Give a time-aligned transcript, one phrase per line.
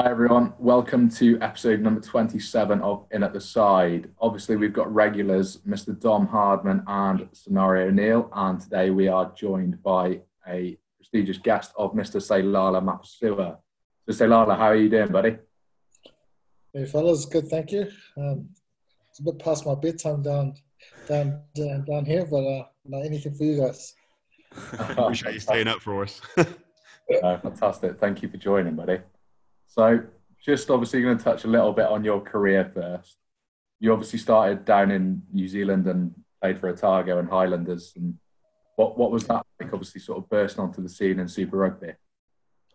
[0.00, 4.08] Hi everyone, welcome to episode number 27 of In at the Side.
[4.18, 6.00] Obviously, we've got regulars, Mr.
[6.00, 11.92] Dom Hardman and Scenario O'Neill, and today we are joined by a prestigious guest of
[11.92, 12.16] Mr.
[12.16, 13.58] Seilala Mapusua.
[14.08, 15.36] So, Seilala, how are you doing, buddy?
[16.72, 17.86] Hey fellas, good, thank you.
[18.16, 18.48] Um,
[19.10, 20.54] it's a bit past my bedtime down
[21.08, 23.94] down down, down here, but uh, not anything for you guys.
[24.78, 26.22] Appreciate you staying up for us.
[26.38, 28.00] uh, fantastic.
[28.00, 29.00] Thank you for joining, buddy.
[29.80, 30.02] So,
[30.44, 33.16] just obviously going to touch a little bit on your career first.
[33.78, 37.94] You obviously started down in New Zealand and played for Otago and Highlanders.
[37.96, 38.18] And
[38.76, 39.72] what what was that like?
[39.72, 41.92] Obviously, sort of bursting onto the scene in Super Rugby.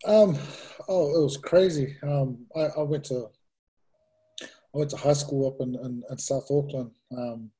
[0.08, 0.36] Um,
[0.88, 1.96] oh, it was crazy.
[2.02, 3.28] Um, I, I went to
[4.42, 7.52] I went to high school up in, in, in South Auckland, um,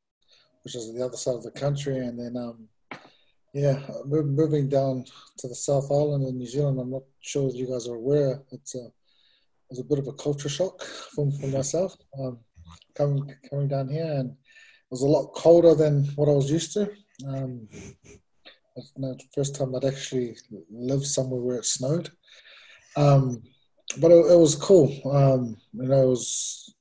[0.64, 2.68] which is the other side of the country, and then um,
[3.54, 5.06] yeah, moving down
[5.38, 6.80] to the South Island in New Zealand.
[6.80, 8.42] I'm not sure if you guys are aware.
[8.52, 8.90] It's a
[9.76, 12.40] was a bit of a culture shock for, for myself um,
[12.96, 16.74] coming coming down here, and it was a lot colder than what I was used
[16.74, 16.92] to.
[17.28, 17.68] Um,
[18.98, 20.38] the first time I'd actually
[20.70, 22.10] lived somewhere where it snowed,
[22.96, 23.42] um,
[24.00, 24.88] but it, it, was cool.
[25.12, 26.76] Um, you know, it was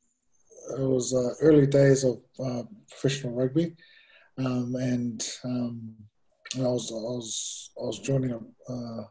[0.78, 3.74] it was uh, early days of uh, professional rugby,
[4.38, 5.94] um, and um,
[6.56, 8.72] I was I was I was joining a.
[8.72, 9.04] Uh,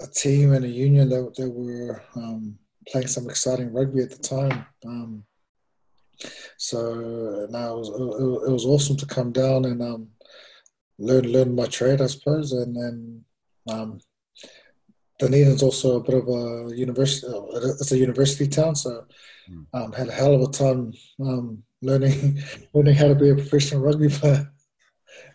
[0.00, 4.18] a team and a union that, that were um, playing some exciting rugby at the
[4.18, 4.66] time.
[4.86, 5.24] Um,
[6.56, 7.88] so now it was,
[8.48, 10.08] it, was, awesome to come down and um,
[10.98, 12.52] learn learn my trade, I suppose.
[12.52, 13.24] And then
[13.70, 14.00] um,
[15.20, 17.26] Dunedin's also a bit of a university.
[17.80, 19.04] It's a university town, so
[19.46, 19.62] hmm.
[19.74, 22.42] um, had a hell of a time um, learning
[22.74, 24.50] learning how to be a professional rugby player.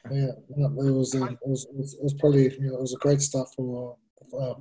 [0.12, 2.98] yeah, it was, it was, it was, it was probably you know, it was a
[2.98, 3.96] great start for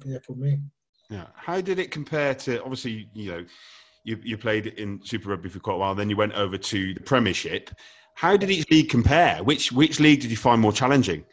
[0.04, 0.58] yeah, for me.
[1.10, 1.26] Yeah.
[1.34, 3.44] How did it compare to obviously you know
[4.04, 6.94] you you played in Super Rugby for quite a while, then you went over to
[6.94, 7.70] the Premiership.
[8.14, 9.42] How did each league compare?
[9.42, 11.24] Which which league did you find more challenging?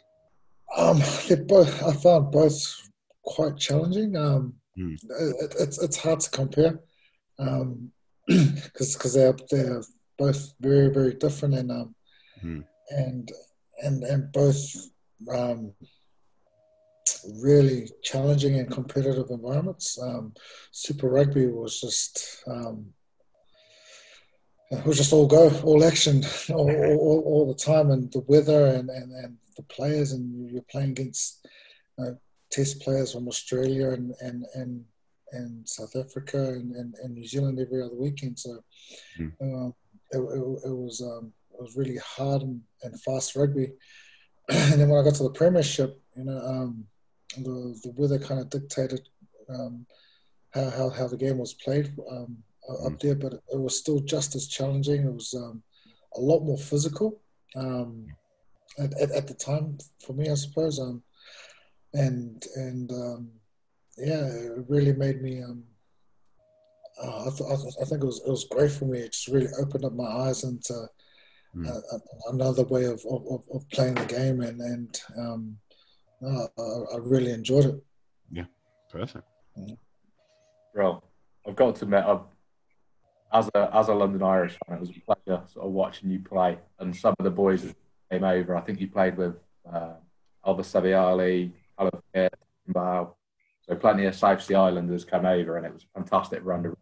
[0.76, 0.98] Um,
[1.46, 2.88] both, I found both
[3.24, 4.16] quite challenging.
[4.16, 4.94] Um, hmm.
[4.94, 6.80] it, it's it's hard to compare
[7.36, 7.92] because um,
[8.28, 9.82] because they're they're
[10.18, 11.94] both very very different and um,
[12.40, 12.60] hmm.
[12.90, 13.32] and
[13.82, 14.62] and and both
[15.32, 15.72] um,
[17.40, 19.98] really challenging and competitive environments.
[20.00, 20.34] Um,
[20.72, 22.86] Super Rugby was just um,
[24.70, 28.66] it was just all go, all action, all, all, all, the time, and the weather
[28.66, 31.46] and, and, and the players, and you're playing against
[31.98, 32.12] uh,
[32.50, 34.84] test players from Australia and and and,
[35.32, 38.38] and South Africa and, and, and, New Zealand every other weekend.
[38.38, 38.62] So
[39.18, 39.32] mm.
[39.40, 39.68] uh,
[40.12, 43.72] it, it, it, was um, it was really hard and, and fast rugby.
[44.48, 46.84] and then when I got to the Premiership, you know, um,
[47.36, 49.08] the, the weather kind of dictated
[49.48, 49.86] um,
[50.52, 52.36] how, how, how the game was played um,
[52.84, 53.00] up mm.
[53.00, 55.04] there, but it was still just as challenging.
[55.04, 55.62] It was um,
[56.16, 57.20] a lot more physical
[57.56, 58.06] um,
[58.78, 60.78] at, at, at, the time for me, I suppose.
[60.78, 61.02] Um,
[61.94, 63.30] and and um,
[63.96, 65.42] yeah, it really made me.
[65.42, 68.98] Uh, I, th- I, think it was it was great for me.
[68.98, 70.86] It just really opened up my eyes into
[71.56, 71.68] mm.
[71.68, 71.98] uh,
[72.30, 75.00] another way of, of, of, playing the game, and and
[76.20, 77.84] no, I, I really enjoyed it.
[78.30, 78.44] Yeah,
[78.90, 79.24] perfect.
[79.58, 79.74] Mm-hmm.
[80.74, 81.02] Bro,
[81.46, 82.20] I've got to admit, I've,
[83.32, 86.20] as a as a London Irish fan, it was a pleasure sort of watching you
[86.20, 86.58] play.
[86.78, 87.76] And some of the boys that
[88.10, 89.36] came over, I think you played with
[89.72, 89.94] uh,
[90.44, 91.52] Alva Saviali,
[92.72, 93.14] Bao.
[93.62, 96.74] So plenty of South Sea Islanders come over, and it was a fantastic run.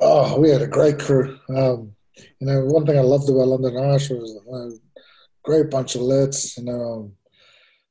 [0.00, 1.38] Oh, we had a great crew.
[1.48, 5.00] Um, you know, one thing I loved about London Irish was a uh,
[5.42, 6.56] great bunch of lads.
[6.58, 7.12] You know, um,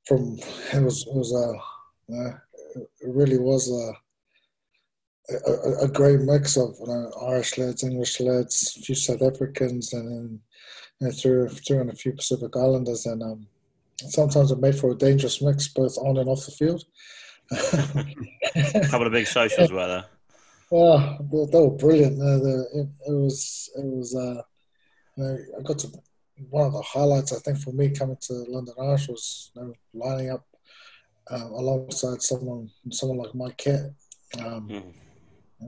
[0.05, 0.37] from
[0.73, 2.37] it was it was a uh,
[2.75, 3.93] it really was a,
[5.33, 9.93] a, a great mix of you know, Irish lads, English lads, a few South Africans,
[9.93, 10.39] and then
[10.99, 13.47] you know, threw threw in a few Pacific Islanders, and um,
[14.09, 16.83] sometimes it made for a dangerous mix, both on and off the field.
[17.51, 20.05] a couple of big socials were there.
[20.71, 22.19] Yeah, they were brilliant.
[22.19, 24.15] Uh, it, it, was it was.
[24.15, 24.41] Uh,
[25.15, 25.87] you know, I got to
[26.49, 29.73] one of the highlights I think for me coming to London Irish was you know,
[29.93, 30.45] lining up
[31.29, 33.91] uh, alongside someone someone like Mike Catt.
[34.39, 34.93] Um, mm.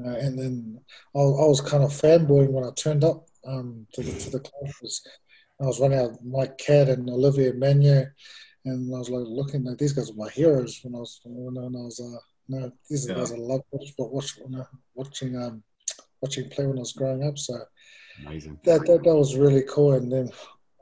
[0.06, 0.80] uh, and then
[1.16, 4.40] I, I, was kind of fanboying when I turned up um, to the to the
[4.40, 4.74] club.
[5.62, 8.08] I was running out Mike Catt and Olivier Magne,
[8.66, 11.58] and I was like looking like these guys were my heroes when I was when,
[11.58, 12.20] I was uh,
[12.50, 13.16] no, these yeah.
[13.16, 15.64] guys I love watching you know, watching um,
[16.22, 17.38] watching play when I was growing up.
[17.38, 17.56] So
[18.26, 18.60] Amazing.
[18.64, 20.30] That, that that was really cool, and then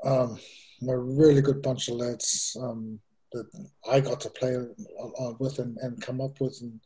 [0.03, 0.39] um,
[0.87, 2.55] a really good bunch of lads.
[2.59, 2.99] Um,
[3.33, 3.47] that
[3.89, 6.79] I got to play on, with and, and come up with, and,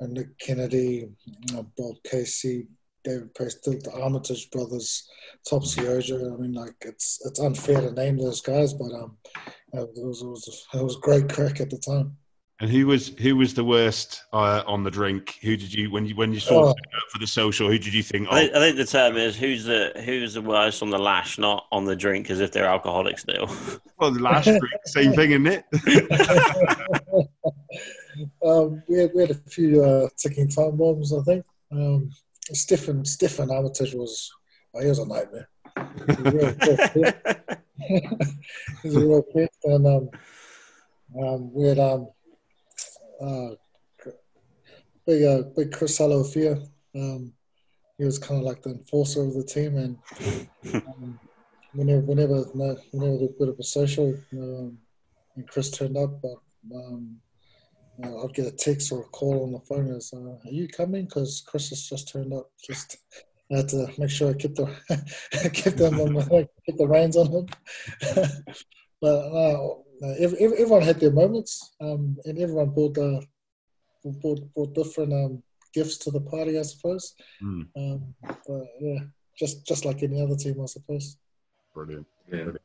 [0.00, 1.08] and Nick Kennedy,
[1.54, 2.66] uh, Bob Casey,
[3.04, 5.08] David Preston, the Armitage brothers,
[5.48, 6.34] Topsy Ojo.
[6.34, 9.16] I mean, like it's it's unfair to name those guys, but um,
[9.74, 12.16] it was it was, it was great crack at the time.
[12.62, 15.36] And who was who was the worst uh, on the drink?
[15.42, 16.74] Who did you when you when you saw oh.
[17.10, 17.68] for the social?
[17.68, 18.28] Who did you think?
[18.30, 21.38] I think, I think, the term is who's the who's the worst on the lash,
[21.38, 23.50] not on the drink, as if they're alcoholics still.
[23.98, 25.64] Well, the lash drink, same thing, isn't it?
[28.44, 31.44] um, we had we had a few uh, ticking time bombs, I think.
[31.70, 32.10] Um,
[32.52, 34.32] Steffon Steffon Armitage was
[34.74, 35.48] oh, he was a nightmare.
[36.06, 36.54] He's a real
[38.82, 40.10] He's a real pit, and um,
[41.16, 42.08] um, we had um,
[43.20, 43.54] uh,
[45.06, 46.68] big uh, big Chris Hala'ufia.
[46.94, 47.32] Um,
[47.98, 49.98] he was kind of like the enforcer of the team, and
[50.74, 51.18] um,
[51.74, 54.78] whenever whenever whenever a bit of a social, um,
[55.36, 56.36] and Chris turned up, but
[56.74, 57.16] um,
[58.02, 61.04] I'd get a text or a call on the phone as, uh, "Are you coming?"
[61.04, 62.50] Because Chris has just turned up.
[62.64, 62.98] Just
[63.52, 64.66] I had to make sure I kept the
[65.52, 66.14] kept them on
[66.66, 67.46] kept the reins on him.
[69.00, 73.20] but uh, everyone had their moments, um, and everyone brought, uh,
[74.20, 77.14] brought, brought different um, gifts to the party, I suppose.
[77.42, 77.68] Mm.
[77.76, 78.14] Um,
[78.46, 79.00] but yeah,
[79.38, 81.16] just just like any other team, I suppose.
[81.74, 82.06] Brilliant.
[82.26, 82.34] Yeah.
[82.34, 82.60] Brilliant.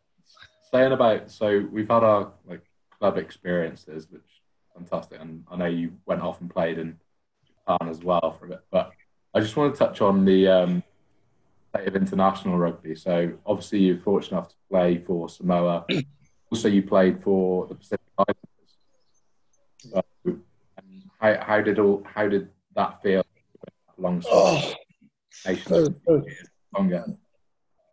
[0.71, 2.63] Saying about so we've had our like
[2.99, 4.21] club experiences, which
[4.75, 6.97] fantastic, and I know you went off and played in
[7.45, 8.91] Japan as well for a bit, but
[9.33, 10.83] I just want to touch on the um,
[11.69, 12.95] state of international rugby.
[12.95, 15.85] So obviously you're fortunate enough to play for Samoa
[16.51, 18.39] also you played for the Pacific Islands.
[19.77, 20.39] So,
[21.19, 23.23] how, how did all how did that feel
[23.97, 24.77] Long alongside
[25.71, 26.23] oh,
[26.75, 27.05] longer?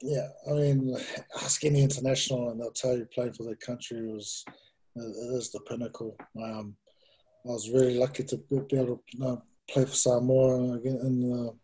[0.02, 0.94] Yeah, I mean,
[1.42, 4.44] ask any international and they'll tell you playing for their country was
[4.96, 6.16] it is the pinnacle.
[6.40, 6.76] Um,
[7.46, 11.30] I was really lucky to be able to you know, play for Samoa again in
[11.30, 11.54] the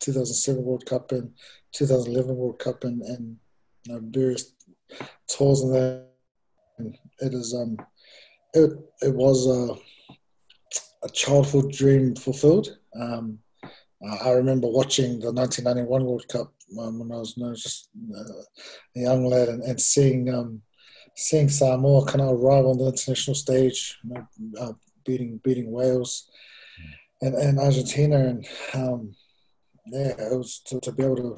[0.00, 1.32] 2007 World Cup and
[1.72, 3.36] 2011 World Cup and, and
[3.84, 4.54] you know, various
[5.28, 6.07] tours and that
[7.20, 7.76] it is um,
[8.54, 8.70] it
[9.02, 9.74] it was a
[11.04, 12.76] a childhood dream fulfilled.
[12.98, 13.38] Um,
[14.22, 18.42] I remember watching the 1991 World Cup um, when I was, just uh,
[18.96, 20.62] a young lad and, and seeing um,
[21.16, 24.26] seeing Samoa kind of arrive on the international stage, you know,
[24.60, 24.72] uh,
[25.04, 26.30] beating beating Wales
[27.22, 29.14] and, and Argentina, and um,
[29.86, 31.36] yeah, it was to, to be able to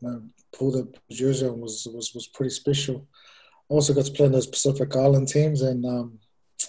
[0.00, 0.22] you know,
[0.54, 3.06] pull the jersey on was was was pretty special
[3.72, 6.18] also got to play in those Pacific Island teams, and um,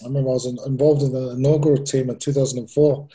[0.02, 3.08] I remember I was in, involved in the inaugural team in 2004,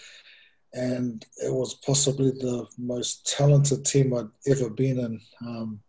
[0.74, 5.22] and it was possibly the most talented team I'd ever been in.
[5.42, 5.80] Um,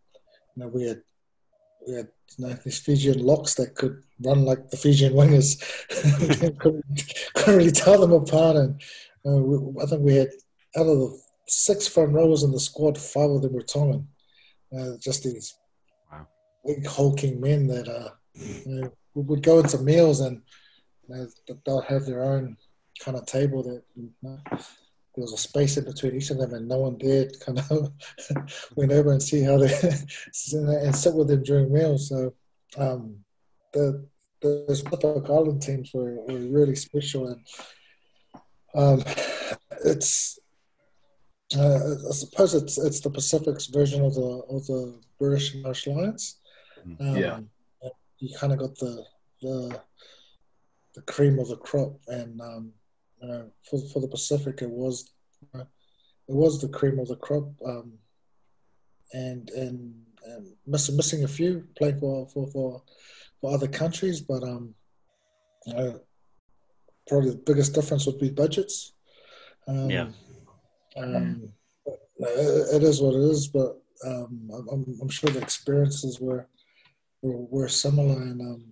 [0.57, 1.03] you know, we had
[1.87, 2.09] we had
[2.39, 5.61] you know, these Fijian locks that could run like the Fijian wingers.
[6.59, 6.85] couldn't,
[7.35, 8.81] couldn't, really tell them apart, and
[9.27, 10.31] uh, we, I think we had
[10.77, 14.09] out of the six front rowers in the squad, five of them were Tongan.
[14.77, 15.57] Uh, just these
[16.67, 20.43] big hulking men that uh, you know, would go into meals and
[21.09, 21.27] you know,
[21.65, 22.57] they'll have their own
[23.01, 24.39] kind of table that you know,
[25.15, 27.93] there was a space in between each of them, and no one dared kind of
[28.77, 29.67] went over and see how they
[30.53, 32.09] and sit with them during meals.
[32.09, 32.33] So
[32.79, 33.17] um,
[33.73, 34.07] the
[34.41, 37.47] the Pacific Island teams were, were really special, and
[38.75, 39.05] um,
[39.85, 40.39] it's
[41.57, 45.87] uh, I suppose it's it's the Pacific's version of the of the British and Irish
[45.87, 46.40] Lions.
[47.01, 47.41] Um, yeah,
[48.19, 49.05] you kind of got the
[49.41, 49.81] the
[50.95, 52.73] the cream of the crop, and um,
[53.21, 55.13] you know, for for the Pacific, it was
[55.55, 57.93] uh, it was the cream of the crop, um,
[59.13, 59.95] and and,
[60.27, 62.83] and missing missing a few playing for for for,
[63.41, 64.75] for other countries, but um,
[65.67, 66.01] you know,
[67.09, 68.93] probably the biggest difference would be budgets.
[69.67, 70.09] Um, yeah.
[70.97, 71.53] Um,
[71.87, 76.49] it, it is what it is, but um, I'm, I'm sure the experiences were
[77.23, 78.65] were, were similar, and um,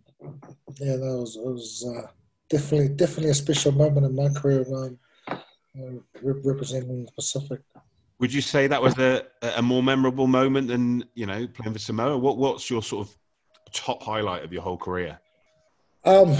[0.80, 2.06] yeah, that was it was uh,
[2.48, 4.98] definitely definitely a special moment in my career, um,
[5.30, 7.60] uh, representing the Pacific.
[8.20, 9.24] Would you say that was a,
[9.56, 12.18] a more memorable moment than you know playing for Samoa?
[12.18, 13.16] What what's your sort of
[13.72, 15.18] top highlight of your whole career?
[16.04, 16.36] Um,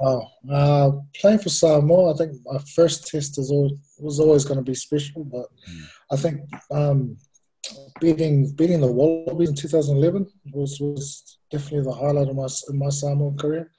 [0.00, 4.58] oh, uh, playing for Samoa, I think my first test is always, was always going
[4.58, 5.84] to be special, but mm.
[6.12, 7.16] I think um,
[8.00, 12.88] beating beating the Wallabies in 2011 was was definitely the highlight of my in my
[12.88, 13.70] Samoan career.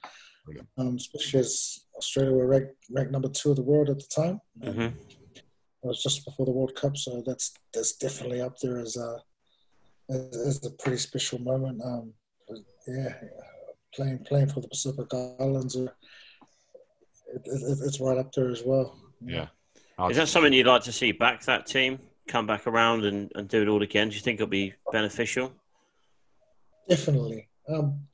[0.78, 4.40] Um, especially as Australia were ranked, ranked number two of the world at the time.
[4.60, 4.96] Mm-hmm.
[4.96, 9.18] It was just before the World Cup, so that's that's definitely up there as a
[10.10, 11.80] as, as a pretty special moment.
[11.84, 12.12] Um,
[12.88, 13.14] yeah,
[13.94, 15.06] playing playing for the Pacific
[15.38, 15.82] Islands, uh,
[17.34, 18.98] it, it, it's right up there as well.
[19.24, 19.46] Yeah.
[20.08, 21.42] Is that something you'd like to see back?
[21.44, 21.98] That team
[22.30, 24.08] come back around and, and do it all again?
[24.08, 25.52] Do you think it'll be beneficial?
[26.88, 27.48] Definitely.
[27.68, 28.06] Um,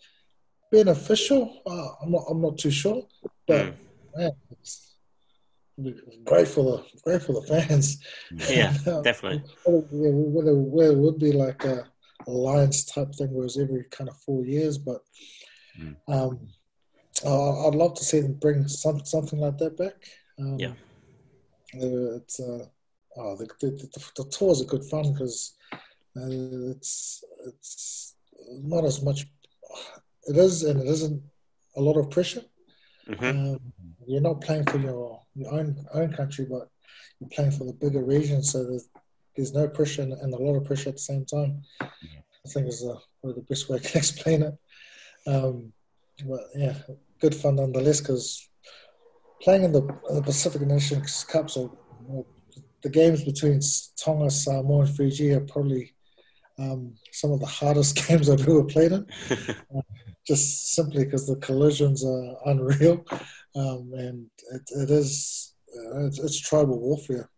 [0.73, 1.63] beneficial?
[1.67, 2.25] Uh, I'm not.
[2.31, 3.07] I'm not too sure,
[3.47, 3.75] but Mm.
[4.17, 4.97] man, it's
[6.25, 7.99] great for the great for the fans.
[8.51, 9.43] Yeah, Um, definitely.
[9.65, 11.85] Whether, whether, whether it would be like a
[12.27, 15.01] alliance type thing, where it's every kind of four years, but
[15.79, 15.95] Mm.
[16.09, 16.49] um,
[17.25, 19.99] uh, I'd love to see them bring some, something like that back.
[20.39, 20.73] Um, Yeah.
[21.75, 22.65] uh, It's uh,
[23.17, 25.55] oh, the, the, the, the tours are good fun because
[26.17, 28.15] uh, it's it's
[28.63, 29.27] not as much.
[30.29, 31.23] It is and it isn't
[31.77, 32.43] a lot of pressure.
[33.07, 33.61] hmm Um,
[34.07, 36.69] you're not playing for your, your own own country, but
[37.19, 38.43] you're playing for the bigger region.
[38.43, 38.89] So there's,
[39.35, 41.63] there's no pressure and, and a lot of pressure at the same time.
[41.81, 44.55] I think is uh, probably the best way I can explain it.
[45.27, 45.73] Um,
[46.25, 46.75] but yeah,
[47.21, 48.49] good fun nonetheless because
[49.43, 52.27] playing in the, in the Pacific Nations Cups well,
[52.83, 53.61] the games between
[54.03, 55.95] Tonga, Samoa, and Fiji are probably
[56.59, 59.07] um, some of the hardest games I've ever played in
[60.27, 63.05] just simply because the collisions are unreal,
[63.55, 67.31] um, and it, it is uh, it's, it's tribal warfare.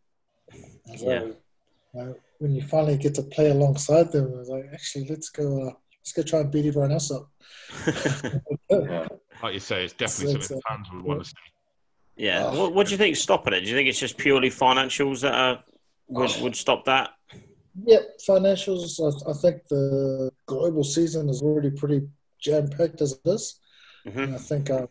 [0.96, 2.00] So, Yeah.
[2.00, 5.72] uh, when you finally get to play alongside them, it's like actually let's go uh,
[6.00, 7.28] let's go try and beat everyone else up.
[8.70, 9.06] Yeah.
[9.40, 11.34] Like you say, it's definitely It's, something uh, fans would want to see.
[12.18, 12.46] Yeah.
[12.46, 12.60] Oh.
[12.60, 13.60] What, what do you think stopping it?
[13.60, 15.62] Do you think it's just purely financials that are,
[16.08, 17.10] would, would stop that?
[17.84, 18.98] Yeah, financials.
[19.00, 22.08] I, I think the global season is already pretty
[22.40, 23.60] jam packed as it is.
[24.04, 24.86] hmm And I think uh,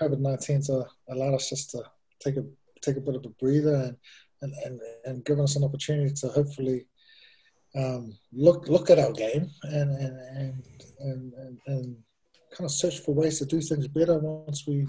[0.00, 1.82] COVID nineteen's uh, allowed us just to
[2.20, 2.44] take a
[2.80, 3.96] take a bit of a breather and
[4.42, 6.86] and, and, and given us an opportunity to hopefully
[7.74, 10.64] um, look look at our game and and, and,
[11.00, 11.96] and, and and
[12.50, 14.86] kind of search for ways to do things better once we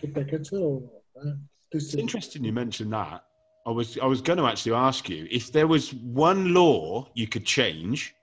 [0.00, 0.88] get back into
[1.20, 1.30] uh,
[1.72, 3.24] It's interesting you mentioned that.
[3.66, 7.26] I was I was going to actually ask you if there was one law you
[7.26, 8.14] could change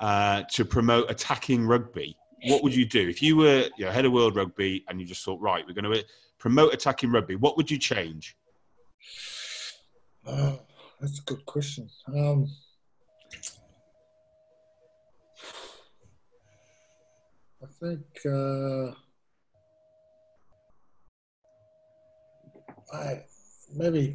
[0.00, 2.16] uh, to promote attacking rugby.
[2.48, 5.06] What would you do if you were you know, head of World Rugby and you
[5.06, 6.04] just thought, right, we're going to
[6.38, 7.34] promote attacking rugby?
[7.34, 8.36] What would you change?
[10.26, 10.60] Oh,
[11.00, 11.88] that's a good question.
[12.14, 12.46] Um,
[17.62, 18.94] I think uh,
[22.96, 23.24] I
[23.74, 24.14] maybe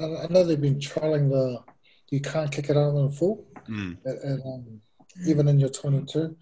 [0.00, 1.58] I, I know they've been trialing the
[2.10, 3.96] you can't kick it out on the full, Mm.
[4.04, 4.80] and, and, um,
[5.26, 6.36] even in your 22.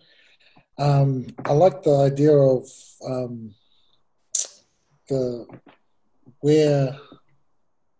[0.78, 2.66] Um, I like the idea of
[3.06, 3.54] um,
[5.08, 5.46] the
[6.40, 6.96] where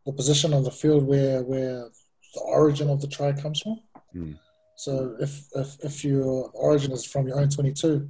[0.05, 1.89] the position on the field where where
[2.35, 3.81] the origin of the try comes from.
[4.13, 4.33] Hmm.
[4.77, 8.09] So if, if if your origin is from your own 22,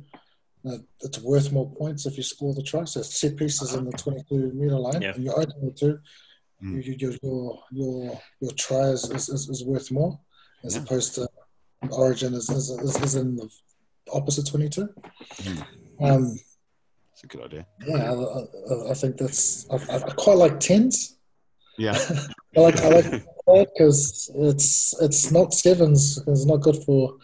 [0.66, 2.84] uh, it's worth more points if you score the try.
[2.84, 5.14] So set pieces in the 22 meter line, Yeah.
[5.14, 5.98] and your own 22,
[6.60, 6.76] Hmm.
[6.80, 10.20] you, you, your your your try is, is, is, worth more
[10.64, 10.82] as Yeah.
[10.82, 11.28] opposed to
[11.90, 13.48] origin is, is, is, in the
[14.12, 14.88] opposite 22.
[15.42, 15.58] Hmm.
[16.04, 16.38] Um,
[17.12, 17.66] It's a good idea.
[17.86, 21.18] yeah, I, I, I think that's I, I I quite like tens.
[21.78, 21.98] Yeah.
[22.56, 23.10] I like I like
[23.74, 27.16] because it's it's not sevens it's not good for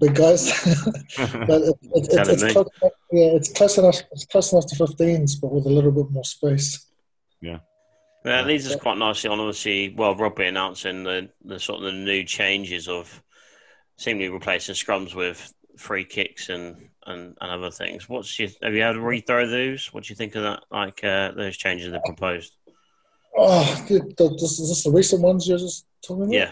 [0.00, 0.50] big guys.
[1.16, 4.02] but it, it, it, it's close enough, yeah, it's close enough.
[4.12, 6.88] It's close enough to 15s, but with a little bit more space.
[8.24, 11.84] Well, that leads us quite nicely on, obviously, World Rugby announcing the, the sort of
[11.84, 13.22] the new changes of
[13.96, 18.08] seemingly replacing scrums with free kicks and, and, and other things.
[18.08, 19.92] What's your, have you had to read through those?
[19.92, 22.56] What do you think of that, like uh, those changes they proposed?
[23.36, 26.34] Oh, the, the, this is this the recent ones you're just talking about?
[26.34, 26.50] Yeah.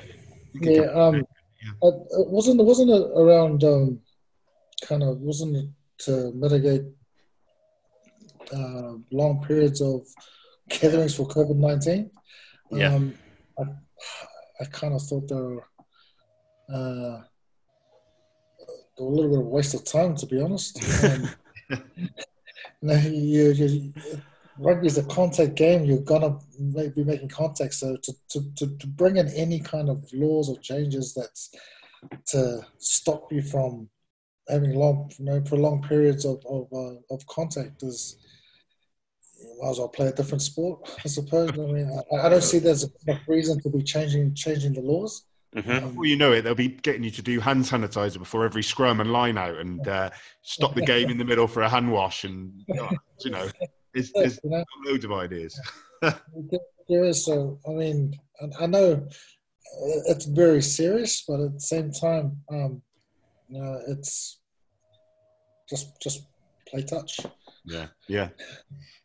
[0.55, 0.83] yeah.
[0.83, 1.27] Um,
[1.67, 1.73] Yeah.
[1.83, 4.01] uh, it wasn't it wasn't it around um,
[4.83, 5.69] kind of wasn't it
[5.99, 6.85] to mitigate
[8.55, 10.07] uh, long periods of
[10.69, 12.11] gatherings for COVID nineteen?
[12.71, 12.95] Yeah.
[12.95, 13.15] Um,
[13.59, 13.63] I,
[14.61, 15.65] I kind of thought they were,
[16.73, 17.21] uh,
[18.99, 20.79] a little bit of a waste of time, to be honest.
[21.69, 23.93] Um, you you, you,
[24.59, 25.85] rugby is a contact game.
[25.85, 27.75] You're gonna make, be making contact.
[27.75, 31.55] So to, to, to, to bring in any kind of laws or changes that's
[32.29, 33.89] to stop you from
[34.49, 38.19] having long, you know, prolonged periods of of, uh, of contact is.
[39.39, 41.51] You might as well play a different sport, I suppose.
[41.53, 45.25] I mean, I, I don't see there's a reason to be changing changing the laws.
[45.53, 48.47] hmm Um, Before you know it, they'll be getting you to do hand sanitizer before
[48.47, 50.09] every scrum and line out, and uh,
[50.41, 52.65] stop the game in the middle for a hand wash, and
[53.21, 53.47] you know,
[53.97, 55.59] there's, there's you know, loads of ideas.
[56.89, 57.59] There is so.
[57.67, 59.09] I mean, I- I know
[60.07, 62.83] it's very serious, but at the same time, um,
[63.49, 64.39] you know, it's
[65.69, 66.27] just just
[66.69, 67.21] play touch.
[67.65, 68.29] Yeah, yeah.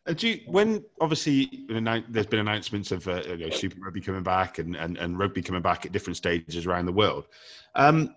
[0.06, 4.22] Uh, do you, when obviously there's been announcements of uh, you know, Super Rugby coming
[4.22, 7.26] back and, and, and rugby coming back at different stages around the world.
[7.74, 8.14] Um,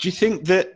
[0.00, 0.75] do you think that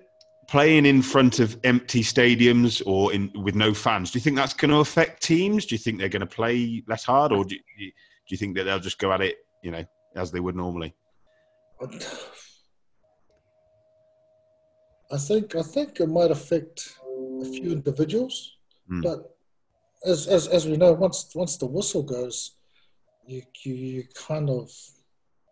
[0.50, 4.52] playing in front of empty stadiums or in with no fans, do you think that's
[4.52, 5.64] going to affect teams?
[5.64, 7.92] Do you think they're going to play less hard, or do you, do
[8.28, 9.84] you think that they'll just go at it, you know,
[10.16, 10.92] as they would normally?
[15.12, 16.96] I think I think it might affect
[17.42, 18.56] a few individuals,
[18.90, 19.02] mm.
[19.02, 19.36] but
[20.04, 22.56] as, as as we know, once once the whistle goes,
[23.24, 24.70] you you, you kind of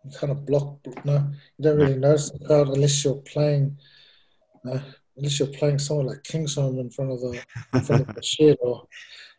[0.03, 0.79] you kind of block.
[1.05, 1.25] No,
[1.57, 3.77] you don't really notice the crowd unless you're playing.
[4.69, 4.79] Uh,
[5.17, 7.41] unless you're playing someone like Kingsholm in front of the
[7.73, 8.87] in front of the shed or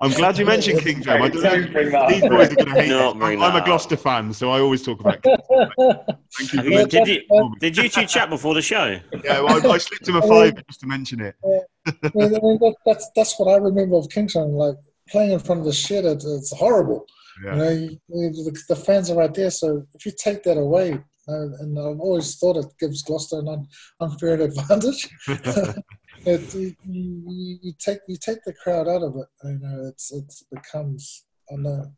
[0.02, 1.20] I'm glad you mentioned Kingsholm.
[1.20, 2.08] I don't know.
[2.08, 4.82] These boys are going to hate no, I'm, I'm a Gloucester fan, so I always
[4.82, 5.22] talk about.
[5.22, 6.62] Thank you.
[6.62, 8.98] you did, you, did you two chat before the show?
[9.22, 11.34] Yeah, well, I, I, slipped him a five just to mention it.
[12.86, 14.52] that's that's what I remember of Kingsholm.
[14.52, 14.76] Like
[15.10, 17.04] playing in front of the shed, it's, it's horrible.
[17.44, 17.52] Yeah.
[17.52, 19.50] You know, you, the, the, fans are right there.
[19.50, 23.66] So if you take that away, and I've always thought it gives Gloucester an
[24.00, 25.08] unfair advantage.
[25.28, 26.74] it, you,
[27.62, 29.28] you, take you take the crowd out of it.
[29.44, 31.92] You know, it's it becomes I don't know.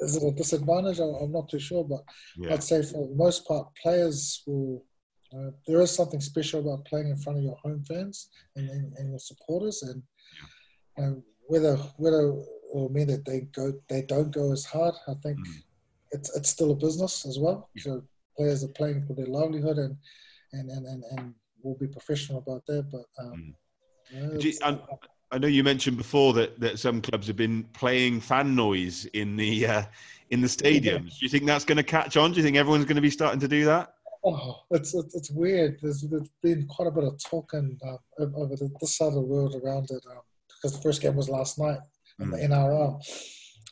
[0.00, 0.98] Is it a disadvantage?
[0.98, 2.02] I'm not too sure, but
[2.36, 2.52] yeah.
[2.52, 4.84] I'd say for the most part, players will.
[5.34, 8.92] Uh, there is something special about playing in front of your home fans and, and,
[8.98, 10.00] and your supporters, and
[10.96, 11.10] yeah.
[11.48, 14.94] whether whether it will mean that they go they don't go as hard.
[15.08, 15.62] I think mm.
[16.12, 17.68] It's it's still a business as well.
[17.74, 17.82] Yeah.
[17.82, 18.04] So
[18.36, 19.96] players are playing for their livelihood and
[20.52, 22.90] and and and, and we'll be professional about that.
[22.90, 23.54] But um,
[24.14, 24.42] mm.
[24.42, 24.78] you, I,
[25.32, 29.36] I, know you mentioned before that, that some clubs have been playing fan noise in
[29.36, 29.82] the uh,
[30.30, 30.84] in the stadiums.
[30.84, 30.98] Yeah.
[30.98, 32.32] Do you think that's going to catch on?
[32.32, 33.94] Do you think everyone's going to be starting to do that?
[34.24, 35.78] Oh, it's it's weird.
[35.82, 37.98] There's, there's been quite a bit of talking um,
[38.36, 41.28] over the, this side of the world around it um, because the first game was
[41.28, 41.80] last night
[42.20, 42.30] in mm.
[42.30, 43.00] the NRL,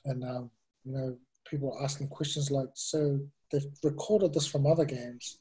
[0.07, 0.51] and um,
[0.85, 1.17] you know
[1.53, 5.39] people are asking questions like, "So they've recorded this from other games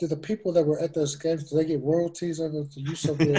[0.00, 3.04] do the people that were at those games do they get royalties over the use
[3.04, 3.34] of their?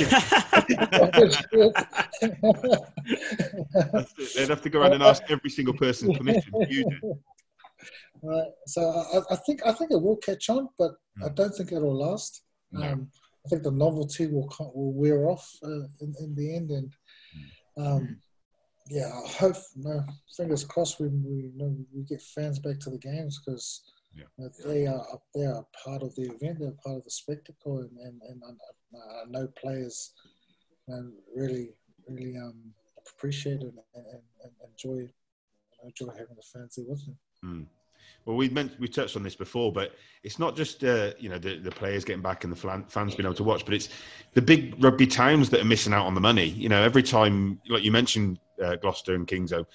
[4.36, 6.54] They'd have to go around and ask every single person permission.
[6.70, 7.20] You do.
[8.24, 8.48] Right.
[8.66, 11.26] So I, I, think I think it will catch on, but mm.
[11.26, 12.42] I don't think it'll last.
[12.72, 12.82] No.
[12.82, 13.10] Um,
[13.46, 16.94] I think the novelty will will wear off uh, in, in the end, and
[17.78, 17.86] hmm.
[17.86, 18.18] um,
[18.88, 19.56] yeah, I hope.
[19.76, 20.04] No,
[20.36, 21.00] fingers crossed.
[21.00, 21.52] We we,
[21.94, 23.82] we get fans back to the games because
[24.16, 24.48] yeah.
[24.64, 26.60] They are they are part of the event.
[26.60, 30.14] They're part of the spectacle, and and, and I, I know players
[30.88, 31.74] and really
[32.08, 32.74] really um,
[33.08, 35.12] appreciate it and, and, and enjoy
[35.84, 37.18] enjoy having the fans there with them.
[37.44, 37.66] Mm.
[38.26, 41.38] Well, we meant we touched on this before, but it's not just uh, you know
[41.38, 43.90] the, the players getting back and the fans being able to watch, but it's
[44.34, 46.48] the big rugby towns that are missing out on the money.
[46.48, 49.66] You know, every time, like you mentioned, uh, Gloucester and Kingsholm,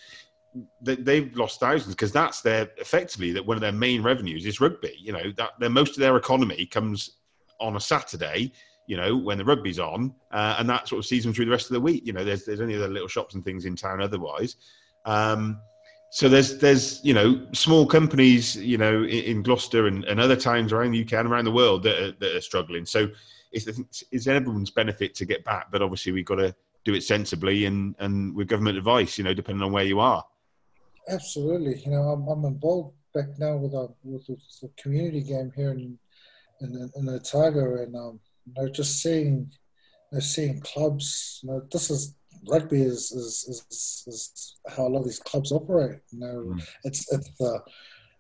[0.83, 4.61] they, have lost thousands because that's their effectively that one of their main revenues is
[4.61, 4.97] rugby.
[4.99, 7.19] You know that their most of their economy comes
[7.61, 8.53] on a Saturday.
[8.89, 11.51] You know when the rugby's on, uh, and that sort of sees them through the
[11.53, 12.05] rest of the week.
[12.05, 14.57] You know there's there's only other little shops and things in town otherwise.
[15.05, 15.61] Um,
[16.11, 20.37] so there's there's you know small companies you know in, in Gloucester and, and, other
[20.37, 22.85] towns around the UK and around the world that are, that are struggling.
[22.85, 23.09] So
[23.53, 27.65] it's it's everyone's benefit to get back, but obviously we've got to do it sensibly
[27.67, 29.19] and and with government advice.
[29.19, 30.25] You know, depending on where you are.
[31.09, 31.81] Absolutely.
[31.85, 35.99] You know, I'm, I'm involved back now with our with the community game here in
[36.61, 39.51] in, in Otago, and um, you know, just seeing
[40.11, 41.41] you know, seeing clubs.
[41.43, 42.15] You know, this is
[42.49, 46.01] rugby is is, is, is how a lot of these clubs operate.
[46.11, 46.63] You know, mm.
[46.85, 47.61] it's it's the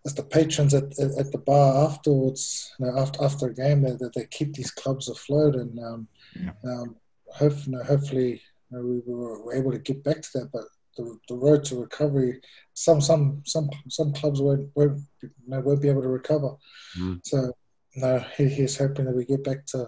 [0.05, 2.73] it's the patrons at, at, at, the bar afterwards.
[2.79, 6.09] You know, after after a game that, that they keep these clubs afloat, and um,
[6.35, 6.53] yeah.
[6.65, 6.97] um,
[7.35, 10.65] hope, you know, hopefully you know, we were able to get back to that, but
[10.97, 12.41] the, the road to recovery.
[12.75, 16.55] Some some some some clubs won't won't, you know, won't be able to recover.
[16.99, 17.21] Mm.
[17.25, 17.53] So
[17.97, 19.87] no, he, he's hoping that we get back to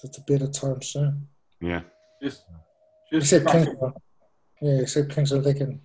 [0.00, 1.28] to, to better times soon.
[1.60, 1.82] Yeah.
[2.22, 2.65] Just, just
[3.12, 3.92] except Kingsholm,
[4.60, 5.80] yeah, except Kingsholm, they can.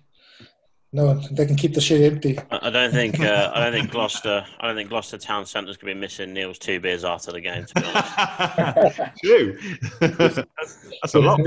[0.94, 2.38] No, they can keep the shit empty.
[2.50, 3.18] I don't think.
[3.18, 4.44] Uh, I don't think Gloucester.
[4.60, 7.40] I don't think Gloucester Town Centre's going to be missing Neil's two beers after the
[7.40, 7.64] game.
[7.64, 9.58] To be honest, true.
[10.00, 10.36] that's,
[11.00, 11.40] that's a lot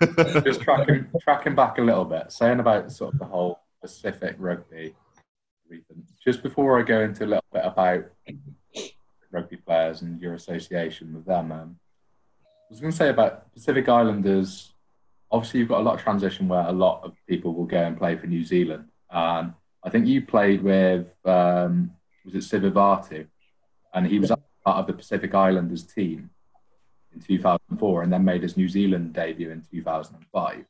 [0.44, 4.94] just tracking tracking back a little bit, saying about sort of the whole Pacific rugby.
[6.24, 8.04] Just before I go into a little bit about
[9.30, 11.78] rugby players and your association with them, um,
[12.40, 14.71] I was going to say about Pacific Islanders.
[15.32, 17.96] Obviously, you've got a lot of transition where a lot of people will go and
[17.96, 18.90] play for New Zealand.
[19.10, 21.92] Um, I think you played with um,
[22.24, 23.26] was it Sivivatu,
[23.94, 24.30] and he was
[24.64, 26.30] part of the Pacific Islanders team.
[27.12, 30.64] in 2004 and then made his New Zealand debut in 2005.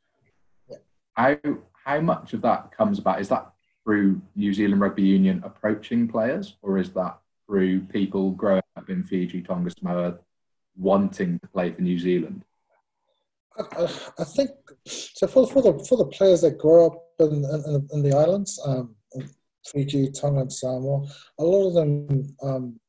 [0.70, 0.77] Yeah.
[1.14, 1.37] How
[1.85, 3.20] how much of that comes about?
[3.20, 3.53] Is that
[3.85, 9.03] through New Zealand Rugby Union approaching players, or is that through people growing up in
[9.03, 10.18] Fiji, Tonga, Samoa,
[10.77, 12.44] wanting to play for New Zealand?
[13.59, 13.88] I,
[14.19, 14.51] I think
[14.87, 15.27] so.
[15.27, 18.95] For, for the for the players that grow up in in, in the islands, um,
[19.67, 21.07] Fiji, Tonga, and Samoa,
[21.38, 22.81] a lot of them um,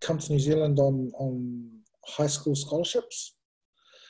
[0.00, 1.70] come to New Zealand on on
[2.06, 3.34] high school scholarships.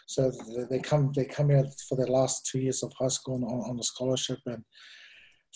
[0.07, 0.33] So
[0.71, 3.79] they come they come here for their last two years of high school on, on
[3.79, 4.65] a scholarship, and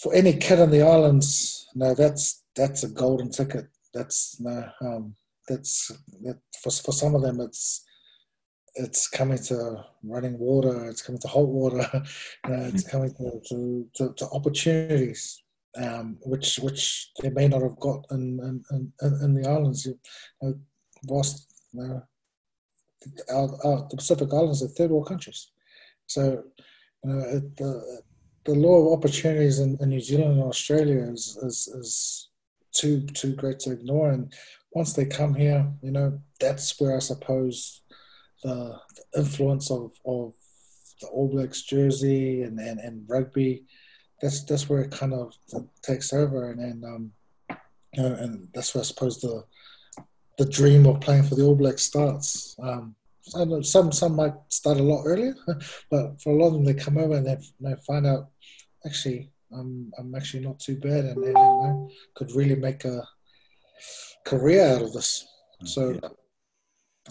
[0.01, 3.67] for any kid in the islands, no, that's that's a golden ticket.
[3.93, 5.15] That's no, um,
[5.49, 5.91] that's
[6.23, 7.86] that for for some of them, it's
[8.77, 11.89] it's coming to running water, it's coming to hot water,
[12.47, 15.43] you know, it's coming to, to, to, to opportunities
[15.77, 19.87] um, which which they may not have got in in, in, in the islands.
[19.87, 19.99] You
[20.43, 20.55] know,
[21.05, 22.03] whilst you know,
[23.31, 25.51] our, our, the Pacific Islands are third world countries,
[26.07, 26.45] so
[27.05, 28.03] you know, it, the
[28.45, 32.29] the law of opportunities in, in New Zealand and Australia is, is is
[32.73, 34.11] too too great to ignore.
[34.11, 34.33] And
[34.73, 37.83] once they come here, you know, that's where I suppose
[38.43, 40.35] the, the influence of, of
[41.01, 43.65] the All Blacks jersey and, and, and rugby
[44.21, 45.35] that's that's where it kind of
[45.83, 47.13] takes over, and and um,
[47.95, 49.45] you know, and that's where I suppose the
[50.39, 52.57] the dream of playing for the All Blacks starts.
[52.63, 52.95] Um,
[53.63, 55.35] some some might start a lot earlier,
[55.91, 58.31] but for a lot of them, they come over and they, they find out
[58.85, 63.03] actually I'm I'm actually not too bad, and, and you know, could really make a
[64.25, 65.27] career out of this.
[65.65, 65.99] So,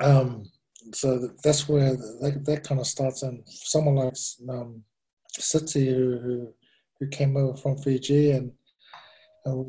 [0.02, 0.46] um,
[0.94, 3.24] so that's where that, that kind of starts.
[3.24, 4.14] And someone like
[4.50, 4.84] um,
[5.30, 6.54] City, who,
[7.00, 8.52] who came over from Fiji and
[9.46, 9.64] uh,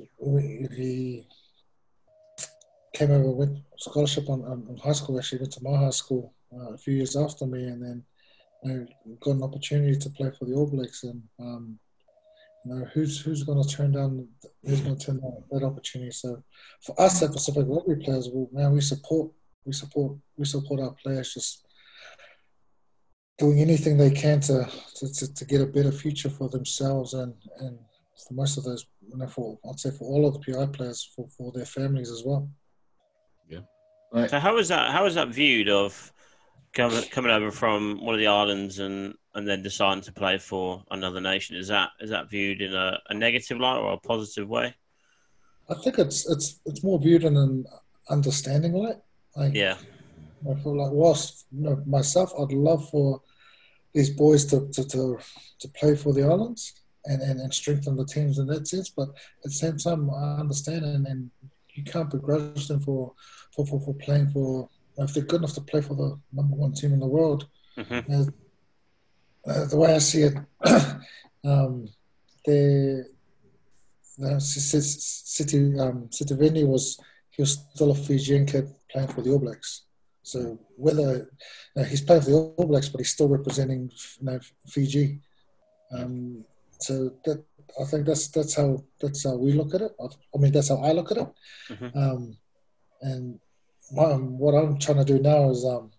[0.74, 1.26] he
[2.94, 5.18] came over with scholarship on, on, high school.
[5.18, 8.04] Actually, went to my high school uh, a few years after me, and then
[8.64, 11.04] you got an opportunity to play for the All Blacks.
[11.04, 11.78] And um,
[12.64, 14.26] you know, who's who's going to turn down
[14.64, 16.10] who's going to turn down that opportunity?
[16.10, 16.42] So
[16.80, 19.30] for us at Pacific Rugby players, well, man, we support
[19.66, 21.66] we support we support our players just
[23.38, 27.34] doing anything they can to, to, to, to, get a better future for themselves and,
[27.58, 27.78] and
[28.26, 31.10] for most of those, you know, for I'd say for all of the PI players,
[31.14, 32.48] for, for their families as well.
[33.48, 33.60] Yeah.
[34.12, 34.30] Right.
[34.30, 34.90] So how is that?
[34.90, 36.12] How is that viewed of
[36.72, 40.82] coming coming over from one of the islands and and then deciding to play for
[40.90, 41.56] another nation?
[41.56, 44.74] Is that is that viewed in a, a negative light or a positive way?
[45.68, 47.66] I think it's it's it's more viewed in an
[48.08, 48.96] understanding light.
[49.36, 49.76] Like, yeah.
[50.50, 53.20] I feel like whilst you know, myself, I'd love for
[53.92, 55.18] these boys to, to, to,
[55.60, 58.90] to play for the islands and, and, and strengthen the teams in that sense.
[58.90, 61.30] But at the same time, I understand and, and
[61.74, 63.12] you can't begrudge them for,
[63.54, 64.68] for, for, for playing for,
[64.98, 67.46] if they're good enough to play for the number one team in the world.
[67.76, 68.12] Mm-hmm.
[68.12, 70.34] Uh, uh, the way I see it,
[71.44, 71.88] um,
[72.44, 73.08] the,
[74.18, 76.98] the City um, Sitiveni was
[77.30, 79.82] he was still a Fijian kid playing for the All Blacks.
[80.22, 81.30] So whether
[81.76, 85.20] uh, he's playing for the All Blacks, but he's still representing you know, Fiji.
[85.96, 86.44] Um,
[86.80, 87.44] so that
[87.80, 89.92] I think that's that's how that's how we look at it.
[90.00, 91.28] I mean, that's how I look at it.
[91.70, 91.98] Mm-hmm.
[91.98, 92.36] Um,
[93.02, 93.40] and
[93.92, 95.90] my, what I'm trying to do now is, um,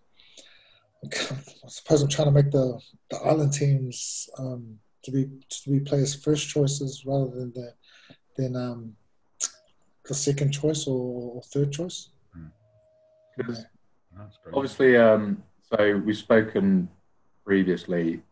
[1.04, 5.80] I suppose I'm trying to make the, the island teams um, to be to be
[5.80, 7.72] players' first choices rather than the
[8.36, 8.94] than um,
[10.04, 12.10] the second choice or, or third choice.
[13.38, 14.24] Yeah.
[14.52, 16.88] Obviously, um, so we've spoken
[17.44, 18.22] previously.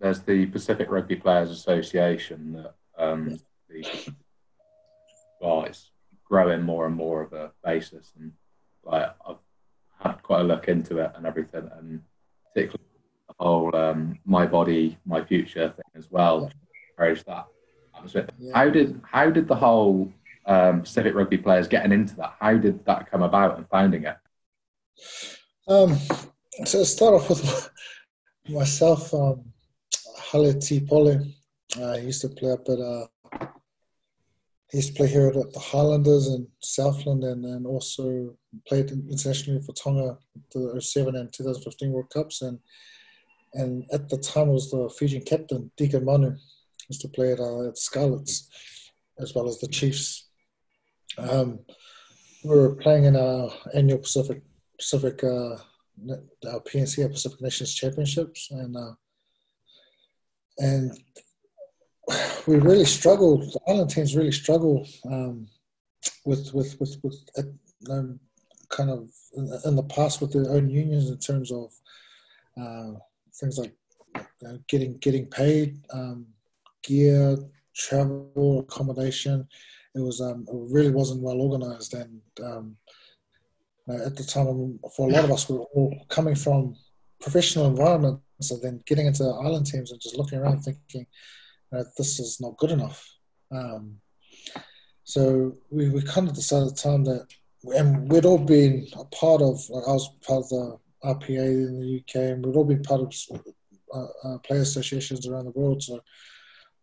[0.00, 4.12] There's the Pacific Rugby Players Association that um, the,
[5.40, 5.90] well, it's
[6.24, 8.32] growing more and more of a basis, and
[8.84, 9.36] like I've
[10.00, 12.02] had quite a look into it and everything, and
[12.48, 12.84] particularly
[13.28, 16.50] the whole um, my body, my future thing as well.
[16.90, 17.46] Encourage that.
[18.38, 18.52] Yeah.
[18.54, 20.12] How did how did the whole
[20.46, 22.34] um, Pacific Rugby players getting into that?
[22.40, 24.16] How did that come about and founding it?
[25.68, 25.98] Um,
[26.64, 27.70] so start off with
[28.48, 29.44] myself, um,
[30.30, 30.86] Hale T.
[30.90, 33.06] Uh, he used to play up at, uh,
[34.72, 39.72] used to play here at the Highlanders in Southland and then also played internationally for
[39.72, 40.18] Tonga
[40.52, 42.42] the 07 and 2015 World Cups.
[42.42, 42.58] And
[43.54, 46.36] and at the time was the Fijian captain, Deacon Manu,
[46.88, 48.48] used to play at, uh, at Scarlets
[49.18, 50.28] as well as the Chiefs.
[51.16, 51.60] Um,
[52.44, 54.42] we were playing in our annual Pacific
[54.78, 55.56] Pacific uh,
[56.44, 58.92] PNC Pacific Nations Championships, and uh,
[60.58, 60.98] and
[62.46, 63.42] we really struggled.
[63.42, 65.48] The island teams really struggle um,
[66.24, 67.16] with with with with
[67.90, 68.20] um,
[68.68, 69.08] kind of
[69.64, 71.72] in, the past with their own unions in terms of
[72.60, 72.98] uh,
[73.34, 73.74] things like
[74.16, 76.26] uh, getting getting paid, um,
[76.82, 77.36] gear,
[77.74, 79.46] travel, accommodation.
[79.94, 82.20] It was um, it really wasn't well organized, and
[83.88, 86.76] um, at the time, for a lot of us, we were all coming from
[87.20, 91.06] professional environments, and then getting into island teams and just looking around, thinking,
[91.96, 93.06] "This is not good enough."
[93.50, 93.98] Um,
[95.04, 97.28] so we, we kind of decided at the time that,
[97.76, 101.80] and we'd all been a part of, like I was part of the RPA in
[101.80, 103.14] the UK, and we'd all been part of
[103.94, 105.82] uh, uh, player associations around the world.
[105.82, 106.00] So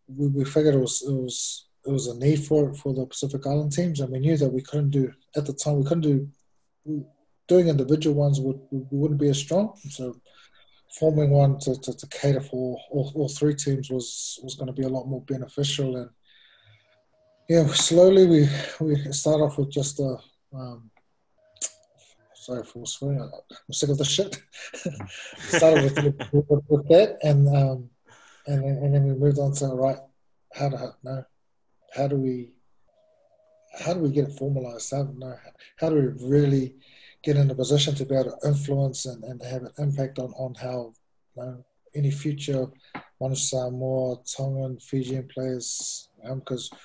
[0.07, 3.45] we, we figured it was it was it was a need for for the Pacific
[3.45, 6.29] Island teams, and we knew that we couldn't do at the time we couldn't do
[7.47, 9.73] doing individual ones would wouldn't be as strong.
[9.89, 10.15] So
[10.99, 14.73] forming one to, to, to cater for all, all three teams was was going to
[14.73, 16.09] be a lot more beneficial and
[17.49, 20.17] yeah, slowly we we start off with just a.
[20.53, 20.89] Um,
[22.35, 23.19] sorry for swearing.
[23.19, 24.41] I'm sick of the shit.
[25.37, 25.97] Started with,
[26.31, 27.89] with, with, that, and um,
[28.47, 29.97] and and then we moved on to right.
[30.53, 31.25] How to no,
[31.93, 32.52] how do we
[33.79, 34.91] how do we get it formalized?
[34.91, 35.35] How, no,
[35.77, 36.75] how do we really
[37.23, 40.31] get in a position to be able to influence and, and have an impact on,
[40.33, 40.93] on how
[41.35, 42.67] you know, any future
[43.19, 46.79] Manu Samoa, Tongan, Fijian players, because um,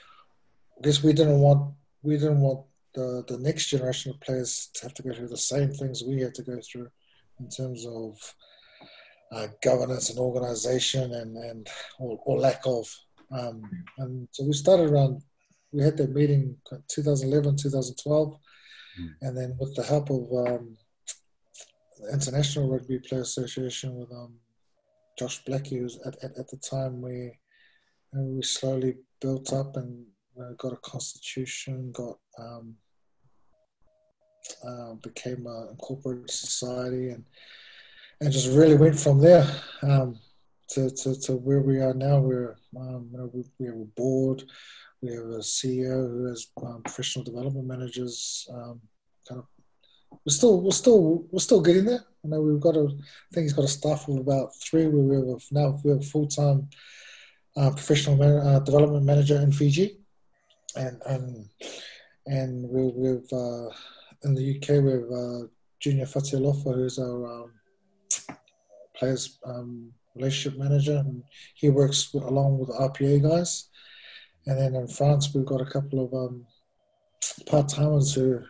[0.79, 4.83] I guess we didn't want we didn't want the the next generation of players to
[4.85, 6.89] have to go through the same things we had to go through
[7.41, 8.35] in terms of
[9.33, 12.89] uh, governance and organization and and or, or lack of.
[13.31, 13.63] Um,
[13.99, 15.23] and so we started around.
[15.73, 16.57] We had that meeting
[16.89, 18.39] 2011, 2012,
[19.01, 19.09] mm.
[19.23, 20.77] and then with the help of um,
[22.01, 24.35] the International Rugby Player Association with um,
[25.19, 27.33] Josh Blackie, who's at, at, at the time we
[28.15, 30.07] we slowly built up and
[30.41, 32.75] uh, got a constitution, got um,
[34.67, 37.25] uh, became an incorporated society, and
[38.21, 39.47] and just really went from there
[39.83, 40.19] um,
[40.71, 42.19] to, to, to where we are now.
[42.19, 44.43] We're um, you know, we, we, have a board,
[45.03, 48.49] we have a CEO who has um, professional development managers.
[48.53, 48.81] Um,
[49.29, 49.47] kind of,
[50.25, 52.05] we're still we're still we're still getting there.
[52.25, 54.87] I know, we've got a I think he's got a staff of about three.
[54.87, 56.69] We have now we have a full time
[57.57, 59.99] uh, professional man, uh, development manager in Fiji
[60.77, 61.49] and and
[62.27, 63.69] and we, we've uh,
[64.25, 65.47] in the UK we have uh,
[65.81, 67.53] Junior Fatialofa, who's our um,
[68.97, 71.23] players um, relationship manager, and
[71.55, 73.69] he works with, along with the RPA guys.
[74.49, 76.47] And then in France, we've got a couple of um,
[77.47, 78.41] part timers who,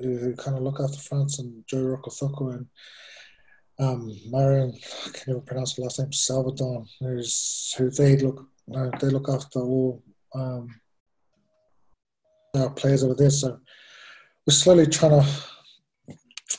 [0.00, 2.66] who, who kind of look after France, and Joe Rokocoko and
[3.78, 4.72] um, Marion,
[5.06, 8.46] I can never pronounce the last name, Salvador, who's who they look
[9.00, 10.02] they look after all
[10.34, 10.68] um,
[12.54, 13.28] our players over there.
[13.30, 13.58] So
[14.46, 15.28] we're slowly trying to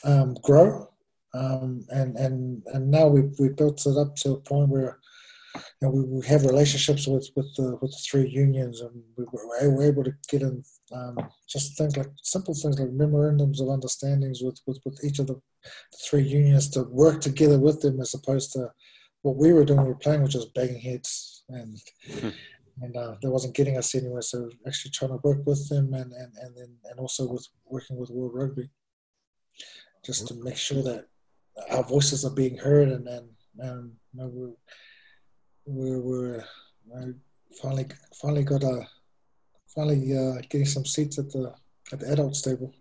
[0.04, 0.90] um, grow,
[1.32, 5.00] um, and and and now we we built it up to a point where
[5.82, 9.82] know, we, we have relationships with with the with the three unions, and we were
[9.82, 10.62] able to get in
[10.92, 11.16] um,
[11.48, 15.34] just things like simple things like memorandums of understandings with with, with each of the,
[15.34, 18.70] the three unions to work together with them as opposed to
[19.22, 19.82] what we were doing.
[19.82, 21.78] We were playing, which was banging heads and.
[22.82, 24.20] and uh, that wasn't getting us anywhere.
[24.20, 27.96] So actually trying to work with them and and and then and also with working
[27.96, 28.68] with World Rugby,
[30.04, 31.06] just to make sure that
[31.70, 34.56] our voices are being heard and and, and you know,
[35.66, 36.44] we're we're,
[36.86, 37.14] we're
[37.60, 37.86] finally
[38.20, 38.86] finally got a
[39.74, 41.52] finally uh, getting some seats at the
[41.92, 42.72] at the adults table.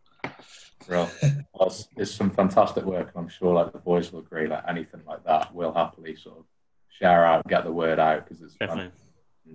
[0.89, 1.09] Well,
[1.97, 4.47] it's some fantastic work, and I'm sure like the boys will agree.
[4.47, 6.45] Like anything like that, we'll happily sort of
[6.89, 8.91] share out, get the word out because it's definitely.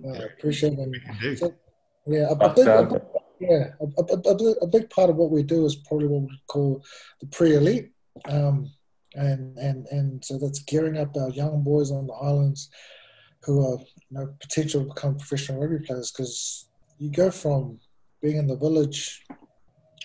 [0.05, 1.39] Uh, appreciate it.
[1.39, 1.53] So,
[2.05, 3.01] yeah, a, a, big, a, um,
[3.39, 3.71] yeah,
[4.61, 6.83] a, big part of what we do is probably what we call
[7.19, 7.91] the pre-elite,
[8.25, 8.71] um,
[9.15, 12.69] and and and so that's gearing up our young boys on the islands
[13.45, 17.79] who are you know potential to become professional rugby players because you go from
[18.21, 19.25] being in the village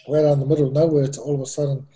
[0.08, 1.86] right out in the middle of nowhere to all of a sudden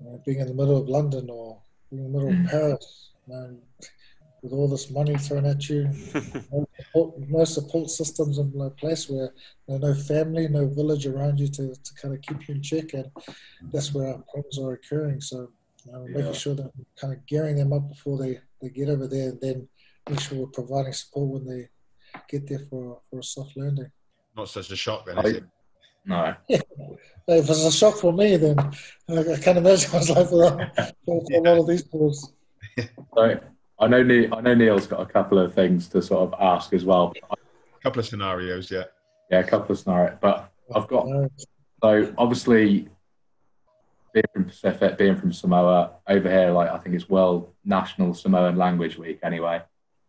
[0.00, 1.58] you know, being in the middle of London or
[1.90, 2.50] being in the middle of mm.
[2.50, 3.10] Paris.
[3.28, 3.60] And
[4.42, 5.84] with all this money thrown at you,
[6.52, 9.32] no, support, no, support, systems in place where
[9.66, 12.62] you know, no family, no village around you to, to kind of keep you in
[12.62, 13.10] check, and
[13.72, 15.20] that's where our problems are occurring.
[15.20, 15.48] So,
[15.84, 16.18] you know, yeah.
[16.18, 19.30] making sure that we're kind of gearing them up before they, they get over there,
[19.30, 19.68] and then
[20.08, 21.68] make sure we're providing support when they
[22.28, 23.90] get there for, for a soft landing.
[24.36, 25.44] Not such a shock, then, is it?
[26.04, 26.34] No.
[26.48, 26.60] Yeah.
[27.28, 30.70] If it's a shock for me, then I can't imagine what it's like for,
[31.04, 32.32] for, for a lot of these boys.
[33.16, 33.40] So,
[33.80, 36.72] I know Neil, I know Neil's got a couple of things to sort of ask
[36.72, 37.12] as well.
[37.32, 38.84] A couple of scenarios, yeah.
[39.28, 40.18] Yeah, a couple of scenarios.
[40.20, 41.08] But I've got
[41.82, 42.88] so obviously
[44.14, 48.56] being from Pacific, being from Samoa, over here, like I think it's World National Samoan
[48.56, 49.62] Language Week anyway.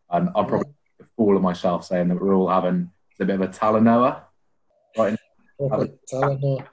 [0.10, 3.42] And I'm probably a fool of myself saying that we're all having a bit of
[3.42, 4.22] a Talanoa
[4.98, 5.18] right
[5.60, 6.68] Talanoa.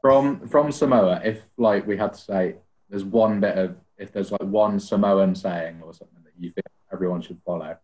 [0.00, 1.20] from from Samoa.
[1.24, 2.56] If like we had to say,
[2.88, 6.66] there's one bit of if there's like one Samoan saying or something that you think
[6.92, 7.76] everyone should follow,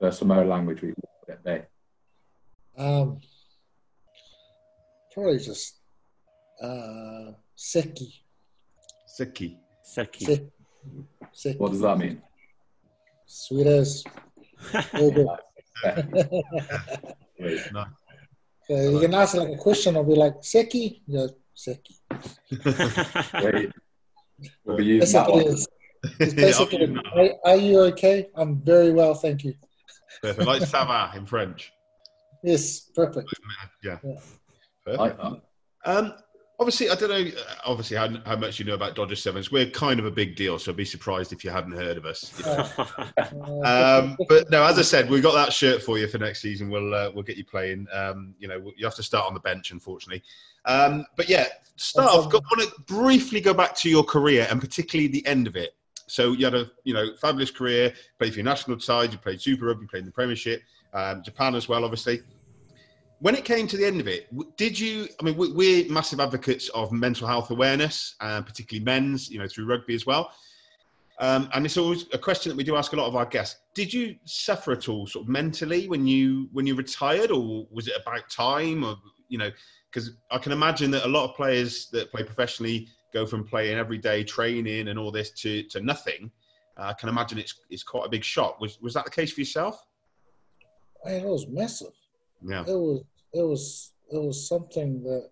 [0.00, 1.66] the Samoan language week, what would it
[2.76, 2.82] be?
[2.82, 3.20] Um,
[5.12, 5.80] probably just
[6.62, 8.12] uh, seki.
[9.18, 9.56] Siki.
[9.82, 10.24] Seki.
[10.24, 10.48] Se-
[11.32, 11.58] seki.
[11.58, 12.22] What does that mean?
[13.28, 14.04] Sweet as.
[17.38, 17.60] Wait,
[18.66, 21.02] So you can ask like a question, I'll be like, Seki?
[21.06, 21.94] Yeah, Seki.
[23.44, 23.70] wait.
[24.64, 25.54] We'll be using that what it one.
[25.54, 25.68] is.
[26.18, 28.28] It's basically, are, are you okay?
[28.34, 29.54] I'm very well, thank you.
[30.22, 30.46] Perfect.
[30.46, 31.72] Like ça in French.
[32.42, 33.28] Yes, perfect.
[33.84, 33.98] Yeah.
[34.02, 34.20] Yeah.
[34.84, 35.18] Perfect.
[35.20, 35.42] Like.
[35.84, 36.14] Um,
[36.58, 37.40] obviously, I don't know.
[37.40, 39.50] uh, Obviously, how, how much you know about Dodger Sevens.
[39.52, 42.04] We're kind of a big deal, so I'd be surprised if you hadn't heard of
[42.06, 42.32] us.
[42.38, 42.44] you
[43.38, 43.64] know.
[43.64, 46.70] Um, but no, as I said, we've got that shirt for you for next season.
[46.70, 47.86] We'll uh, we'll get you playing.
[47.92, 50.22] Um, you know, you have to start on the bench, unfortunately.
[50.64, 52.26] Um, but yeah, start off.
[52.32, 55.74] I want to briefly go back to your career and particularly the end of it.
[56.06, 57.92] So you had a you know fabulous career.
[58.18, 59.12] Played for your national side.
[59.12, 59.82] You played Super Rugby.
[59.82, 60.62] You played in the Premiership.
[60.94, 62.22] Um, Japan as well, obviously.
[63.20, 65.08] When it came to the end of it, did you?
[65.20, 69.28] I mean, we- we're massive advocates of mental health awareness, uh, particularly men's.
[69.28, 70.32] You know, through rugby as well.
[71.20, 73.60] Um, and it's always a question that we do ask a lot of our guests.
[73.74, 77.88] Did you suffer at all, sort of mentally, when you when you retired, or was
[77.88, 78.96] it about time, or
[79.28, 79.50] you know?
[79.90, 83.78] Because I can imagine that a lot of players that play professionally go from playing
[83.78, 86.30] every day, training, and all this to to nothing.
[86.76, 88.60] Uh, I can imagine it's it's quite a big shock.
[88.60, 89.84] Was was that the case for yourself?
[91.04, 91.94] it was massive.
[92.42, 92.62] Yeah.
[92.62, 95.30] It was, it was, it was something that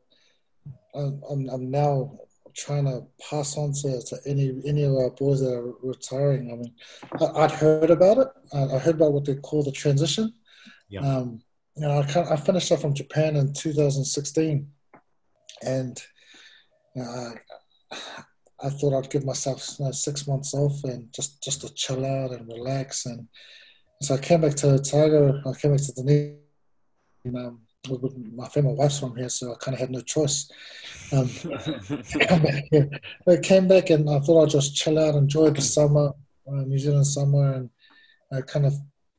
[0.95, 2.19] I'm, I'm, I'm now
[2.57, 6.51] trying to pass on to, to any any of our boys that are retiring.
[6.51, 6.75] I mean,
[7.21, 8.29] I, I'd heard about it.
[8.53, 10.33] I, I heard about what they call the transition.
[10.89, 11.01] Yeah.
[11.01, 11.41] Um,
[11.77, 14.67] you know, I, kind I finished up from Japan in 2016,
[15.63, 16.03] and
[16.97, 17.97] know, I,
[18.65, 22.05] I thought I'd give myself you know, six months off and just just to chill
[22.05, 23.07] out and relax.
[23.07, 23.29] And
[24.03, 25.41] so I came back to Otago.
[25.47, 26.39] I came back to Dunedin.
[27.35, 30.01] Um, with, with my family, my wife's from here, so I kind of had no
[30.01, 30.51] choice.
[31.13, 31.29] Um,
[32.29, 32.89] come back here.
[33.29, 36.13] I came back and I thought I'd just chill out, enjoy the summer,
[36.49, 37.71] uh, New Zealand summer, and
[38.33, 38.75] I kind of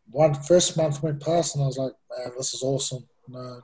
[0.10, 3.06] one first month went past, and I was like, man, this is awesome.
[3.28, 3.62] No,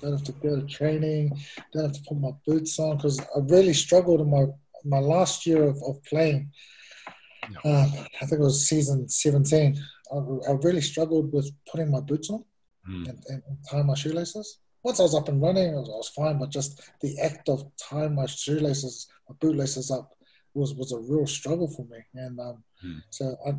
[0.00, 1.36] don't have to go to training,
[1.72, 4.46] don't have to put my boots on because I really struggled in my
[4.84, 6.50] my last year of, of playing.
[7.64, 7.86] Uh,
[8.20, 9.82] I think it was season 17.
[10.12, 12.44] I, I really struggled with putting my boots on
[12.90, 13.08] Mm.
[13.08, 14.58] and, and tying my shoelaces.
[14.82, 17.48] Once I was up and running, I was, I was fine, but just the act
[17.48, 20.06] of tying my shoelaces, my bootlaces up,
[20.54, 21.98] was was a real struggle for me.
[22.14, 22.98] And um, Hmm.
[23.10, 23.50] so I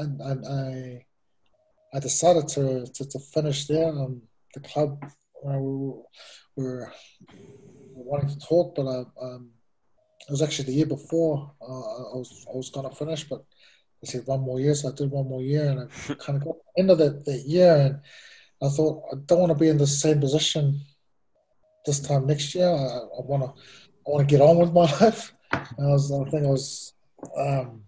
[0.00, 1.06] I, I, I
[1.94, 3.88] I decided to, to, to finish there.
[3.88, 4.22] Um,
[4.54, 5.02] the club
[5.46, 6.02] uh, we were,
[6.56, 6.92] were
[7.94, 9.50] wanting to talk, but I, um,
[10.28, 11.64] it was actually the year before uh,
[12.12, 13.44] I was I was gonna finish, but
[14.02, 16.44] they said one more year, so I did one more year, and I kind of
[16.44, 18.00] got end of that, that year, and
[18.62, 20.80] I thought I don't want to be in the same position
[21.84, 22.68] this time next year.
[22.68, 23.48] I, I want to
[24.06, 25.32] I want to get on with my life.
[25.52, 26.94] And I was I think I was
[27.36, 27.82] um,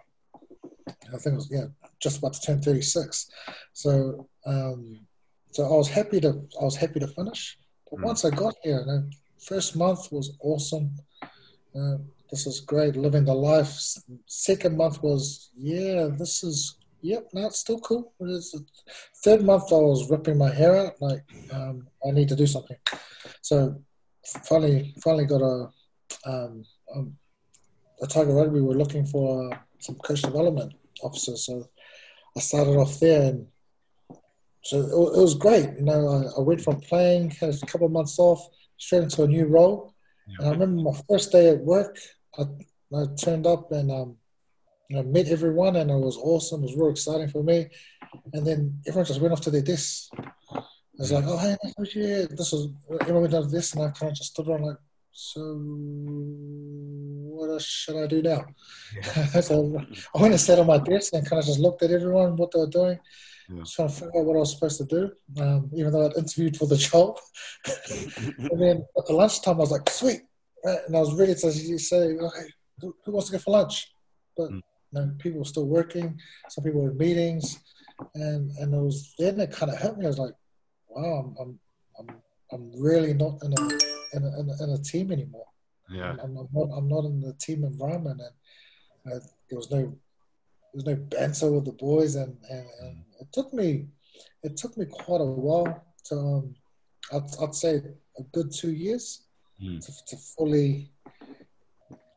[1.15, 1.67] I think it was yeah
[2.01, 3.31] just about to turn thirty six,
[3.73, 5.01] so um,
[5.53, 6.29] so I was happy to
[6.61, 7.59] I was happy to finish.
[7.91, 8.05] But Mm.
[8.05, 10.95] once I got here, the first month was awesome.
[11.75, 11.99] Uh,
[12.31, 13.73] this is great, living the life.
[14.27, 18.13] Second month was, yeah, this is, yep, no, it's still cool.
[19.25, 22.77] Third month, I was ripping my hair out, like, um, I need to do something.
[23.43, 23.81] So
[24.45, 25.71] finally, finally got a,
[26.27, 27.17] um, um,
[28.01, 31.47] Otago Rugby We were looking for uh, some coach development officers.
[31.47, 31.69] So
[32.37, 33.47] I started off there and
[34.63, 35.71] so it, was great.
[35.79, 38.47] You know, I, I went from playing, had a couple of months off,
[38.77, 39.95] straight into a new role.
[40.39, 41.99] And I remember my first day at work,
[42.37, 42.43] I,
[42.95, 44.17] I turned up and um,
[44.91, 46.63] know, met everyone, and it was awesome.
[46.63, 47.69] It was real exciting for me.
[48.33, 50.11] And then everyone just went off to their desks.
[50.53, 50.63] I
[50.99, 51.57] was like, oh, hey,
[52.31, 52.69] this was,
[53.01, 54.77] everyone went on this, and I kind of just stood around like,
[55.13, 55.41] so
[57.39, 58.45] what else should I do now?
[59.41, 62.37] so I went and sat on my desk and kind of just looked at everyone,
[62.37, 62.99] what they were doing.
[63.51, 63.63] Yeah.
[63.67, 65.11] Trying to figure out what I was supposed to do,
[65.43, 67.19] um, even though I'd interviewed for the job.
[68.39, 70.23] And then at the lunchtime, I was like, sweet.
[70.65, 70.79] Right?
[70.87, 72.47] And I was ready to say, okay,
[72.81, 73.93] who, who wants to go for lunch?
[74.37, 74.63] But Mm.
[74.93, 76.19] you know, people were still working.
[76.49, 77.59] Some people were in meetings.
[78.15, 80.05] And, and it was then it kind of hit me.
[80.05, 80.35] I was like,
[80.89, 81.61] wow, I'm, I'm,
[81.99, 82.17] I'm,
[82.53, 83.63] I'm really not in a,
[84.17, 85.47] in a, in a, in a team anymore.
[85.91, 86.17] Yeah.
[86.23, 86.69] I'm, I'm not.
[86.77, 91.51] I'm not in the team environment, and uh, there was no there was no banter
[91.51, 93.89] with the boys, and, and, and it took me
[94.43, 96.55] it took me quite a while to um,
[97.13, 97.83] I'd, I'd say
[98.19, 99.25] a good two years
[99.63, 99.85] Mm.
[99.85, 100.91] to, to fully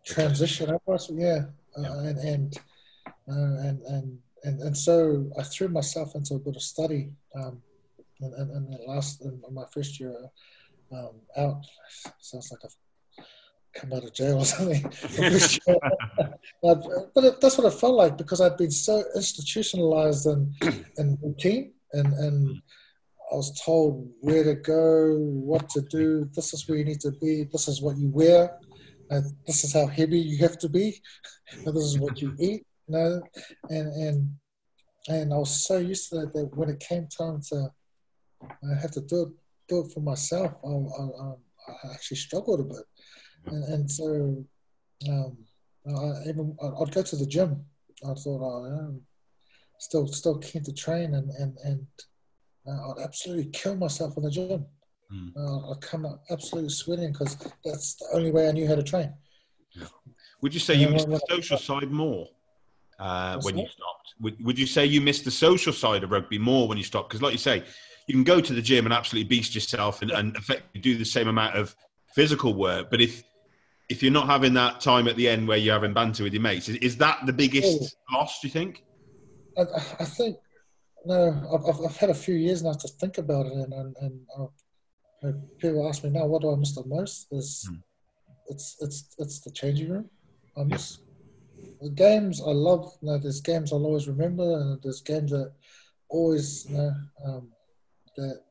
[0.05, 0.77] transition.
[0.97, 1.45] So yeah,
[1.77, 2.57] uh, and and,
[3.05, 7.11] uh, and and and and so I threw myself into a bit of study.
[7.35, 7.61] Um,
[8.19, 10.15] and, and, and the last in my first year
[10.91, 11.65] um, out
[12.19, 13.25] sounds like I've
[13.73, 14.83] come out of jail or something.
[16.61, 16.83] But
[17.15, 20.53] but it, that's what it felt like because I'd been so institutionalized and
[20.97, 22.61] and routine and and
[23.31, 26.29] I was told where to go, what to do.
[26.35, 27.45] This is where you need to be.
[27.51, 28.57] This is what you wear.
[29.09, 31.01] And this is how heavy you have to be.
[31.65, 32.65] And this is what you eat.
[32.87, 33.21] You know,
[33.69, 34.31] and and
[35.09, 37.71] and I was so used to that that when it came time to
[38.41, 39.29] I had to do it
[39.67, 41.33] do it for myself, I, I,
[41.67, 42.85] I actually struggled a bit.
[43.47, 44.45] And, and so
[45.09, 45.37] um,
[45.87, 47.65] I even I'd go to the gym.
[48.03, 49.01] I thought, oh, I'm
[49.79, 51.87] still still keen to train and and and
[52.67, 54.65] uh, I'd absolutely kill myself in the gym.
[55.11, 55.31] Mm.
[55.35, 58.83] Uh, I'd come out absolutely sweating because that's the only way I knew how to
[58.83, 59.13] train.
[60.41, 62.27] Would you say you missed the social side more
[62.99, 64.13] uh, when you stopped?
[64.21, 67.09] Would, would you say you missed the social side of rugby more when you stopped?
[67.09, 67.63] Because, like you say,
[68.07, 71.05] you can go to the gym and absolutely beast yourself and, and effectively do the
[71.05, 71.75] same amount of
[72.13, 72.89] physical work.
[72.89, 73.23] But if
[73.89, 76.41] if you're not having that time at the end where you're having banter with your
[76.41, 78.39] mates, is, is that the biggest loss?
[78.39, 78.83] Do you think?
[79.57, 79.63] I,
[79.99, 80.37] I think
[81.05, 81.63] no.
[81.67, 85.27] I've, I've, had a few years now to think about it, and and, and uh,
[85.27, 87.27] uh, people ask me now, what do I miss the most?
[87.31, 87.75] Is Hmm.
[88.47, 90.09] it's it's it's the changing room.
[90.57, 90.99] I miss
[91.81, 92.41] the games.
[92.41, 92.93] I love.
[93.01, 95.53] You know, there's games I'll always remember, and there's games that
[96.09, 96.93] always you know
[97.25, 97.51] um,
[98.17, 98.41] that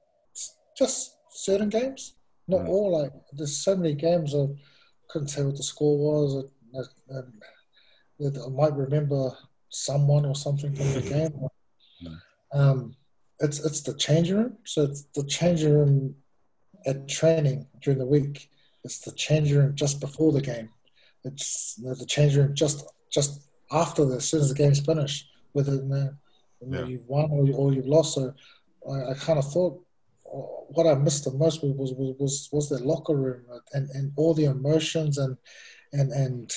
[0.76, 2.14] just certain games,
[2.48, 2.68] not Hmm.
[2.68, 2.90] all.
[3.03, 4.46] Like there's so many games I
[5.09, 7.42] couldn't tell what the score was, and, and,
[8.20, 9.36] and I might remember
[9.68, 11.48] someone or something from the game.
[12.53, 12.96] Um,
[13.40, 14.57] it's it's the changing room.
[14.64, 16.14] So it's the changing room
[16.86, 18.51] at training during the week.
[18.84, 20.70] It's the changing room just before the game.
[21.24, 24.80] It's you know, the changing room just just after the as soon as the game's
[24.80, 26.11] finished, whether you know,
[26.66, 26.84] yeah.
[26.84, 28.14] you've won or, you, or you've lost.
[28.14, 28.34] So
[28.90, 29.82] I, I kind of thought
[30.26, 30.38] uh,
[30.68, 33.42] what I missed the most was was was, was, was that locker room
[33.72, 35.36] and, and all the emotions and
[35.92, 36.53] and and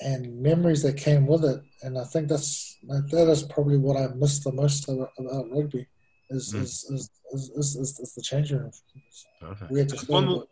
[0.00, 1.60] and memories that came with it.
[1.82, 5.86] And I think that's that is probably what I missed the most about, about rugby
[6.30, 6.62] is, Mm.
[6.62, 8.70] is, is, is, is, is, is the changing room.
[9.40, 9.70] Perfect.
[9.70, 10.44] We had to One more,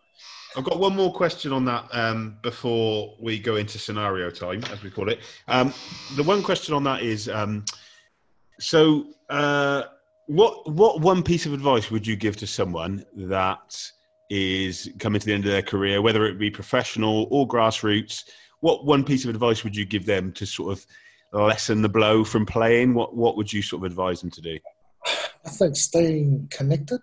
[0.57, 4.83] I've got one more question on that um, before we go into scenario time, as
[4.83, 5.21] we call it.
[5.47, 5.73] Um,
[6.17, 7.65] the one question on that is, um,
[8.61, 9.85] so uh,
[10.27, 13.81] what what one piece of advice would you give to someone that
[14.31, 18.25] is coming to the end of their career, whether it be professional or grassroots?
[18.61, 20.87] What one piece of advice would you give them to sort of
[21.33, 22.95] lessen the blow from playing?
[22.95, 24.59] What what would you sort of advise them to do?
[25.45, 27.01] I think staying connected,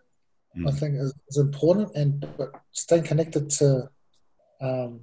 [0.55, 0.79] I Mm.
[0.79, 3.89] think is, is important, and but staying connected to,
[4.61, 5.01] um,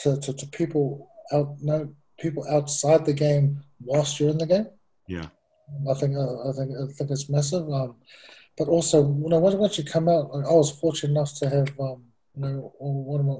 [0.00, 4.66] to, to, to people out, no people outside the game whilst you're in the game.
[5.06, 5.28] Yeah.
[5.90, 7.68] I think uh, I think I think it's massive.
[7.68, 7.96] Um,
[8.56, 11.68] but also, you know, once, you come out, like, I was fortunate enough to have,
[11.78, 12.04] um,
[12.34, 13.34] you know, one of my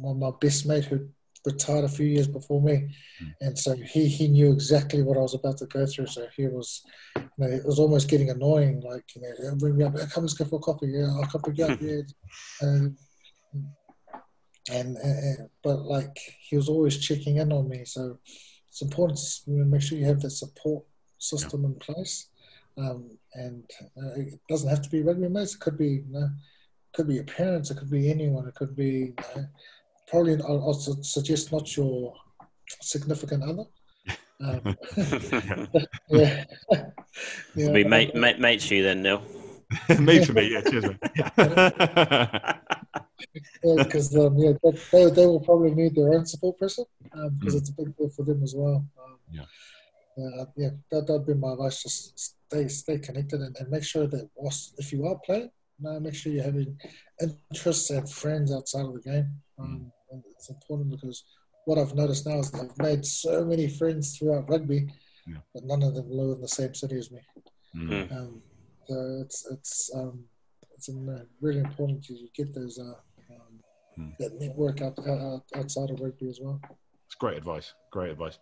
[0.00, 1.08] one of my best mate who
[1.44, 2.88] retired a few years before me,
[3.20, 3.34] Mm.
[3.40, 6.06] and so he he knew exactly what I was about to go through.
[6.06, 6.82] So he was,
[7.16, 8.80] you know, it was almost getting annoying.
[8.80, 10.88] Like, you know, "Yeah, bring me up, come let's go for a coffee.
[10.88, 11.80] Yeah, I'll come pick you up.
[11.82, 12.02] Yeah,
[12.60, 12.96] and,
[14.70, 17.84] and, and but like he was always checking in on me.
[17.84, 18.18] So
[18.68, 20.84] it's important to make sure you have that support
[21.18, 22.28] system in place.
[22.78, 23.64] Um, and
[23.98, 25.54] uh, it doesn't have to be rugby mates.
[25.54, 26.30] It could be, you know,
[26.94, 27.70] could be your parents.
[27.70, 28.46] It could be anyone.
[28.48, 29.46] It could be you know,
[30.12, 30.34] probably.
[30.42, 32.14] I'll, I'll su- suggest not your
[32.80, 33.64] significant other.
[34.44, 34.76] Um,
[36.08, 36.44] yeah, yeah.
[37.54, 39.22] We'll be mate, mate, mates for you then, Neil.
[40.00, 40.62] Made for me, yeah.
[40.62, 40.98] Cheers, mate.
[43.76, 46.84] because um, yeah, they, they, they will probably need their own support person
[47.38, 47.58] because Mm.
[47.58, 48.84] it's a big deal for them as well.
[49.04, 49.44] Um, Yeah.
[50.18, 51.82] Uh, yeah, that that'd be my advice.
[51.84, 52.18] Just
[52.50, 55.50] stay stay connected and, and make sure that whilst, if you are playing,
[55.80, 56.76] no, make sure you're having
[57.50, 59.30] interests and friends outside of the game.
[59.58, 61.24] Um, and it's important because
[61.64, 64.88] what I've noticed now is I've made so many friends throughout rugby,
[65.26, 65.38] Yeah.
[65.54, 67.20] but none of them live in the same city as me.
[67.74, 68.12] Mm.
[68.12, 68.42] Um,
[68.88, 70.24] so it's it's um,
[70.74, 72.94] it's um, really important to you get those uh,
[73.34, 73.60] um,
[73.96, 74.08] Hmm.
[74.18, 76.58] that network out, out, outside of rugby as well.
[77.04, 77.74] It's great advice.
[77.90, 78.38] Great advice.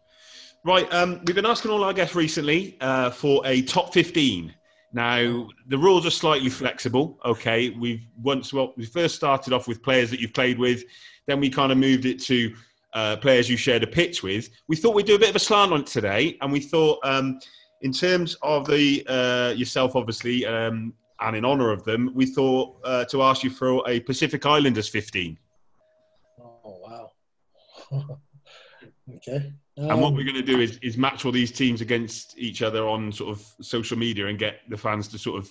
[0.64, 4.54] Right, um, we've been asking all our guests recently uh, for a top 15
[4.92, 7.18] Now the rules are slightly flexible.
[7.24, 10.84] Okay, we've once well we first started off with players that you've played with,
[11.26, 12.54] then we kind of moved it to
[12.94, 14.50] uh, players you shared a pitch with.
[14.66, 16.98] We thought we'd do a bit of a slant on it today, and we thought
[17.04, 17.38] um,
[17.82, 22.76] in terms of the uh, yourself, obviously, um, and in honour of them, we thought
[22.84, 25.38] uh, to ask you for a Pacific Islanders 15.
[26.40, 27.10] Oh wow.
[29.16, 29.52] okay.
[29.76, 32.60] And what Um, we're going to do is, is match all these teams against each
[32.62, 35.50] other on sort of social media and get the fans to sort of,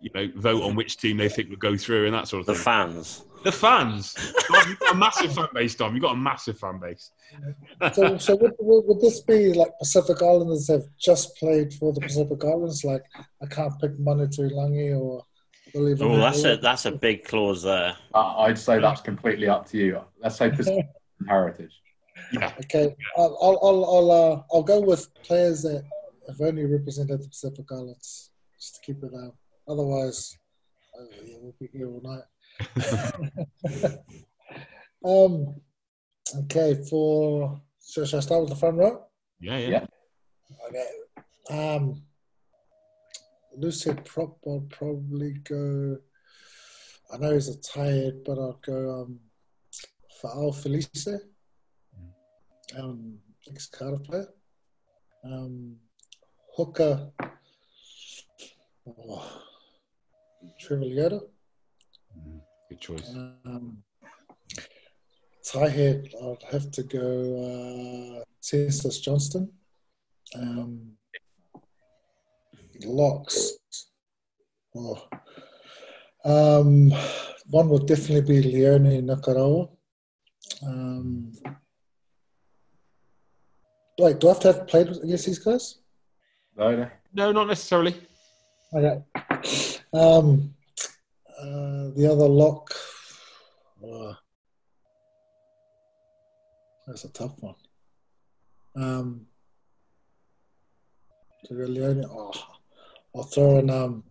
[0.00, 2.46] you know, vote on which team they think will go through and that sort of
[2.46, 2.62] The thing.
[2.64, 3.22] fans.
[3.44, 4.14] the fans.
[4.50, 5.94] God, You've got a massive fan base, Dom.
[5.94, 7.10] You've got a massive fan base.
[7.94, 12.00] so, so would, would, would this be like Pacific Islanders have just played for the
[12.00, 12.84] Pacific Islands?
[12.84, 13.04] Like
[13.42, 15.22] I can't pick Manu Tuilagi or
[15.74, 17.96] Willie Oh, that's a that's a big clause there.
[18.14, 20.00] Uh, I'd say that's completely up to you.
[20.22, 20.86] Let's say Pacific
[21.28, 21.80] Heritage.
[22.40, 22.52] Yeah.
[22.64, 25.84] Okay, I'll I'll I'll I'll, uh, I'll go with players that
[26.28, 29.36] have only represented the Pacific Islands, just to keep it out.
[29.68, 30.36] Otherwise,
[30.98, 32.24] oh, yeah, we'll be here all night.
[35.04, 35.54] um,
[36.44, 39.04] okay, for so shall I start with the front row?
[39.40, 39.68] Yeah, yeah.
[39.68, 39.86] Yeah.
[40.68, 40.88] Okay.
[41.50, 42.02] Um,
[43.58, 45.98] Loosehead Prop, I'll probably go.
[47.12, 49.20] I know he's a tired, but I'll go um,
[50.20, 51.20] for Al Filise,
[52.78, 53.18] um,
[53.48, 54.28] ex Cardiff player.
[55.24, 55.76] Um,
[56.56, 57.10] hooker,
[58.86, 59.42] oh,
[60.60, 61.20] Trevor Leota.
[62.68, 63.10] Good choice.
[63.46, 63.82] Um,
[65.44, 69.50] tighthead, I'd have to go uh, Census Johnston.
[70.34, 70.92] Um,
[72.84, 73.52] locks.
[74.76, 75.08] Oh.
[76.24, 76.92] Um,
[77.46, 79.70] one would definitely be Leone Nakarawa.
[80.66, 81.32] Um,
[83.98, 85.78] wait, do I have to have played against these guys?
[86.56, 86.90] No, no.
[87.12, 87.94] No, not necessarily.
[88.72, 89.02] Okay.
[89.92, 90.54] Um,
[91.38, 92.74] uh, the other lock.
[93.82, 94.14] uh,
[96.86, 97.54] that's a tough one.
[98.76, 99.26] Um,
[101.44, 102.04] to go Leone.
[102.10, 102.32] Oh,
[103.14, 103.70] I'll throw in.
[103.70, 104.02] Um,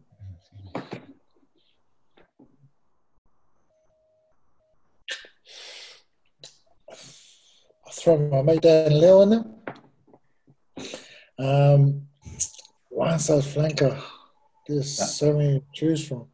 [7.85, 9.45] I'll throw my mate Dan Leo in there.
[11.39, 12.07] Um,
[12.89, 14.01] one side flanker.
[14.67, 15.05] There's Yeah.
[15.05, 16.29] so many to choose from.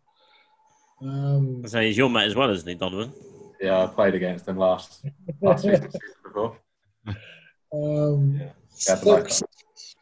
[1.02, 3.14] Um, So he's your mate as well, isn't he, Donovan?
[3.62, 5.04] Yeah, I played against him last
[5.41, 5.91] last season,
[6.24, 6.58] before.
[7.74, 8.54] um, Yeah.
[8.88, 9.95] Yeah, I like six.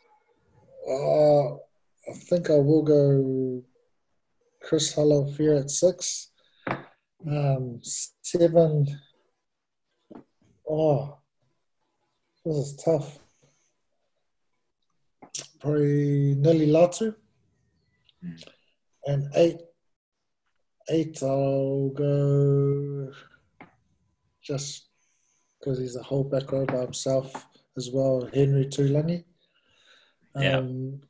[0.87, 3.63] Uh, I think I will go
[4.61, 6.31] Chris Hala'ufia at six.
[7.25, 8.99] Um, seven.
[10.69, 11.17] Oh,
[12.45, 13.19] this is tough.
[15.59, 17.15] Probably Nili Latu.
[18.23, 18.43] Mm.
[19.05, 19.57] And eight.
[20.89, 23.11] Eight, I'll go
[24.41, 24.87] just
[25.59, 27.45] because he's a whole back row by himself
[27.75, 28.29] as well.
[28.33, 29.25] Henry Tuilagi.
[30.39, 30.59] Yeah.
[30.59, 31.01] Um,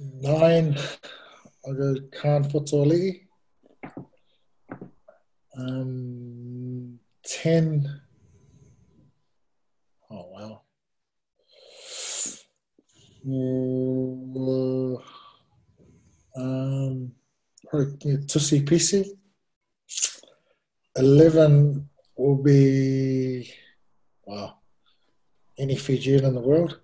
[0.00, 0.76] nine,
[1.64, 3.22] I'll go Kahn Fotuali'i.
[5.56, 8.00] Um, ten.
[10.10, 10.61] Oh wow.
[13.24, 14.96] Uh,
[16.36, 17.12] um,
[17.72, 19.04] Tusi Pisi.
[20.96, 23.48] Eleven will be
[24.26, 24.58] wow.
[25.58, 26.80] Any Fijian in the world.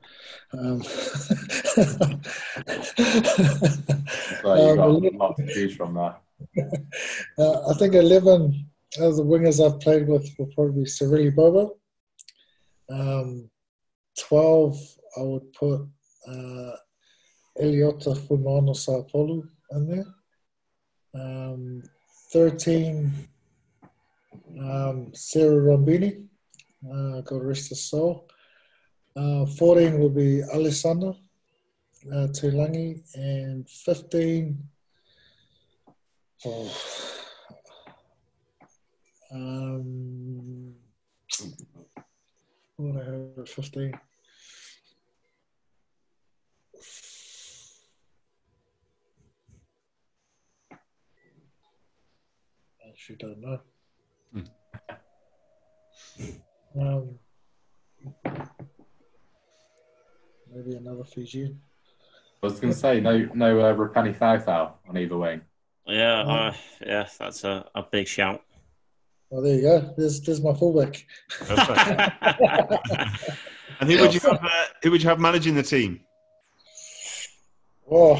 [0.52, 0.82] Um,
[4.42, 6.16] So you've got Um, a lot to choose from there.
[7.38, 8.66] Uh, I think 11
[9.00, 11.76] of the wingers I've played with will probably be Sireli Bobo.
[12.88, 13.50] Um,
[14.20, 14.76] 12,
[15.16, 15.86] I would put uh,
[17.60, 20.04] Eliota Fuimaono-Sapolu in there.
[21.14, 21.82] Um,
[22.32, 23.12] 13,
[24.60, 26.26] um, Seru Rabeni.
[26.84, 28.28] Uh, God rest soul.
[29.16, 31.16] Uh, 14 will be Alesana
[32.12, 33.02] uh, Tuilagi.
[33.14, 34.58] And 15,
[36.46, 36.72] Oh.
[39.32, 40.74] Um,
[42.76, 43.92] what I have at 15.
[52.84, 53.60] I actually don't know.
[56.78, 57.18] Um,
[60.54, 61.60] maybe another Fijian.
[62.42, 65.40] I was going to say no, no uh, Rupeni Thau on either wing.
[65.86, 66.30] Yeah, Oh.
[66.30, 66.52] uh,
[66.86, 68.42] yeah, that's a, a big shout.
[69.32, 69.94] Oh, there you go.
[69.96, 71.04] There's, there's my fullback.
[71.28, 72.12] Perfect.
[73.80, 74.38] and who would you have?
[74.42, 74.48] Uh,
[74.82, 76.00] who would you have managing the team?
[77.90, 78.14] Oh,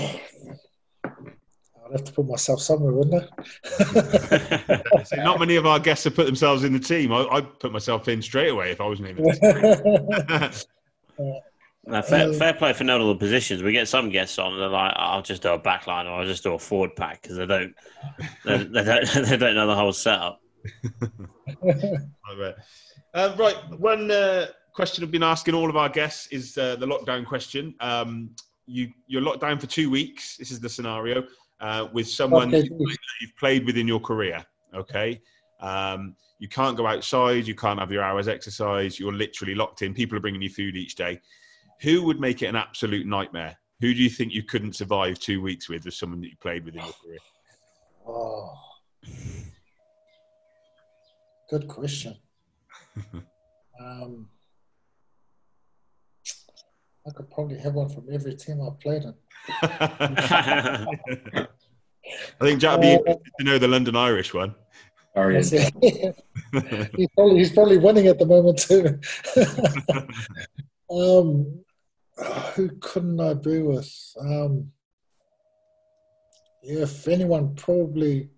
[1.89, 5.03] I'd have to put myself somewhere, wouldn't I?
[5.05, 7.13] so not many of our guests have put themselves in the team.
[7.13, 10.65] I, I'd put myself in straight away if I was naming the
[11.17, 11.33] team.
[11.89, 13.63] No, fair, fair play for knowing all the positions.
[13.63, 16.27] We get some guests on, and they're like, "I'll just do a backline or I'll
[16.27, 17.75] just do a forward pack" because they don't,
[18.45, 20.43] they, they don't, they don't know the whole setup.
[23.15, 26.87] uh, right, one uh, question I've been asking all of our guests is uh, the
[26.87, 27.75] lockdown question.
[27.81, 28.31] Um,
[28.69, 30.37] you you're locked down for two weeks.
[30.37, 31.25] This is the scenario
[31.61, 32.69] uh, with someone Okay.
[33.21, 34.45] you've played with in your career.
[34.75, 35.21] Okay.
[35.61, 37.47] Um, you can't go outside.
[37.47, 39.01] You can't have your hours exercise.
[39.01, 39.95] You're literally locked in.
[39.95, 41.21] People are bringing you food each day.
[41.83, 43.57] Who would make it an absolute nightmare?
[43.81, 46.65] Who do you think you couldn't survive two weeks with as someone that you played
[46.65, 47.19] with in your career?
[48.07, 48.55] Oh.
[51.51, 52.17] Good question.
[53.81, 54.29] um,
[57.09, 59.15] I could probably have one from every team I've played in.
[59.63, 61.47] I
[62.41, 64.55] think Jack would be Uh, interested to know the London Irish one.
[65.15, 65.51] Very That's
[66.97, 69.01] he's, probably, he's probably winning at the moment too.
[70.91, 71.65] um,
[72.55, 73.91] who couldn't I be with?
[74.21, 74.71] Um,
[76.63, 78.31] yeah, if anyone, probably,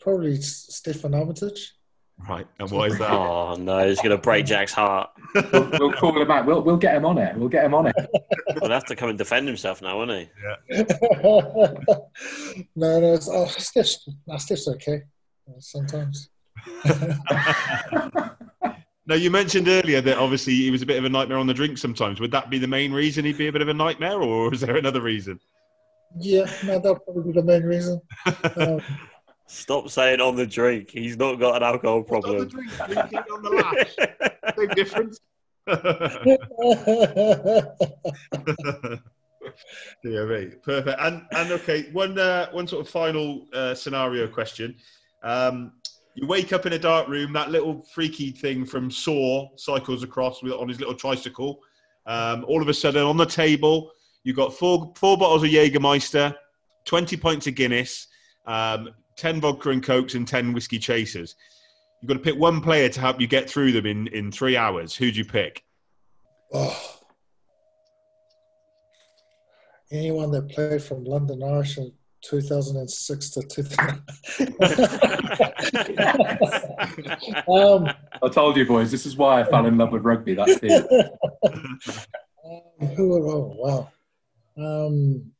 [0.00, 1.77] probably Steffon Armitage.
[2.26, 3.10] Right, and why is that?
[3.10, 5.10] oh no, it's going to break Jack's heart.
[5.34, 6.46] we'll, we'll call him back.
[6.46, 7.36] We'll, we'll get him on it.
[7.36, 7.94] We'll get him on it.
[8.60, 10.28] He'll have to come and defend himself now, won't he?
[10.70, 10.82] Yeah.
[12.76, 15.02] no, no, it's, oh, Steph's, no, Steph's okay
[15.48, 16.30] uh, sometimes.
[19.08, 21.54] Now, you mentioned earlier that obviously he was a bit of a nightmare on the
[21.54, 22.20] drink sometimes.
[22.20, 24.60] Would that be the main reason he'd be a bit of a nightmare, or is
[24.60, 25.40] there another reason?
[26.18, 28.02] Yeah, no, that'll probably be the main reason.
[28.56, 28.82] Um,
[29.48, 30.90] Stop saying on the drink.
[30.90, 32.48] He's not got an alcohol What's on the problem.
[32.48, 32.70] drink?
[32.86, 33.96] Drinking on the lash.
[34.56, 35.20] Same difference.
[40.04, 40.62] yeah, mate.
[40.62, 41.00] Perfect.
[41.00, 44.76] And and okay, one uh, one sort of final uh, scenario question.
[45.22, 45.72] Um,
[46.14, 47.32] you wake up in a dark room.
[47.32, 51.60] That little freaky thing from Saw cycles across with, on his little tricycle.
[52.06, 53.92] Um, all of a sudden, on the table,
[54.24, 56.34] you've got four four bottles of Jägermeister,
[56.84, 58.08] twenty pints of Guinness,
[58.46, 61.34] um, ten vodka and cokes, and ten whiskey chasers.
[62.00, 64.56] You've got to pick one player to help you get through them in, in three
[64.56, 64.94] hours.
[64.96, 65.64] Who'd you pick?
[66.54, 66.94] oh.
[69.90, 71.90] Anyone that played from London Irish in
[72.22, 74.02] 2006 to 2000.
[77.48, 77.88] um,
[78.22, 78.90] I told you, boys.
[78.90, 80.34] This is why I fell in love with rugby.
[80.34, 80.86] That's it.
[82.80, 83.08] Um, who?
[83.10, 83.90] would- Oh wow.
[84.56, 85.32] Um,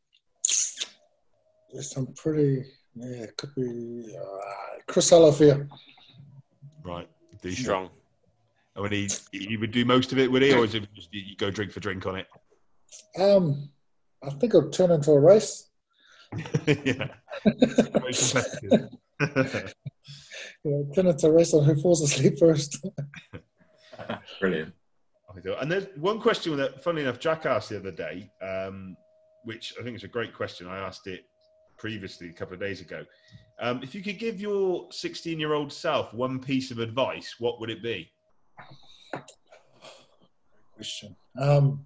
[1.73, 2.65] there's some pretty.
[3.01, 5.69] Yeah, it could be uh, Chris Hala'ufia.
[6.85, 7.09] Right.
[7.43, 7.65] Decent.
[7.65, 7.91] Strong.
[8.77, 10.53] I mean, he, he would do most of it, would he?
[10.53, 12.27] Or is it just you go drink for drink on it?
[13.19, 13.71] Um,
[14.23, 15.69] I think it'll turn into a race.
[16.67, 17.09] yeah.
[17.45, 18.91] Very competitive.
[20.65, 22.85] Yeah, turn into a race on who falls asleep first.
[24.41, 24.75] Brilliant.
[25.61, 28.97] and there's one question that, funnily enough, Jack asked the other day, um,
[29.45, 30.67] which I think is a great question.
[30.67, 31.25] I asked it
[31.79, 33.05] previously a couple of days ago.
[33.61, 37.61] Um, if you could give your 16 year old self one piece of advice, what
[37.61, 38.11] would it be?
[40.75, 41.17] Question.
[41.41, 41.85] Um,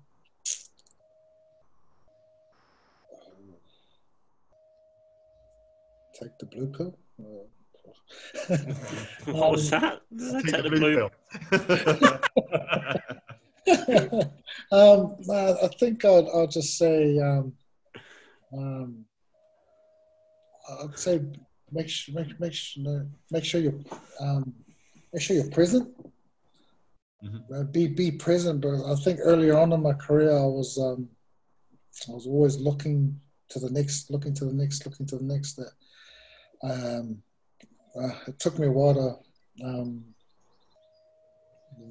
[6.21, 6.99] take the blue pill.
[8.51, 8.57] Uh,
[9.33, 10.03] What was that?
[10.15, 11.11] Did I take the blue?
[14.73, 17.55] um, I think I'd, I'll just say, um,
[18.53, 19.05] um,
[20.69, 21.21] I'd say
[21.71, 23.85] make sure, make, make sure, make sure you,
[24.21, 24.55] um,
[25.13, 25.89] make sure you're present.
[27.25, 27.43] Mhm.
[27.55, 28.61] Uh, be be present.
[28.61, 31.09] But I think earlier on in my career, I was, um,
[32.09, 35.55] I was always looking to the next, looking to the next, looking to the next.
[35.57, 35.73] That
[36.63, 37.23] um,
[37.95, 40.05] uh, it took me a while to um,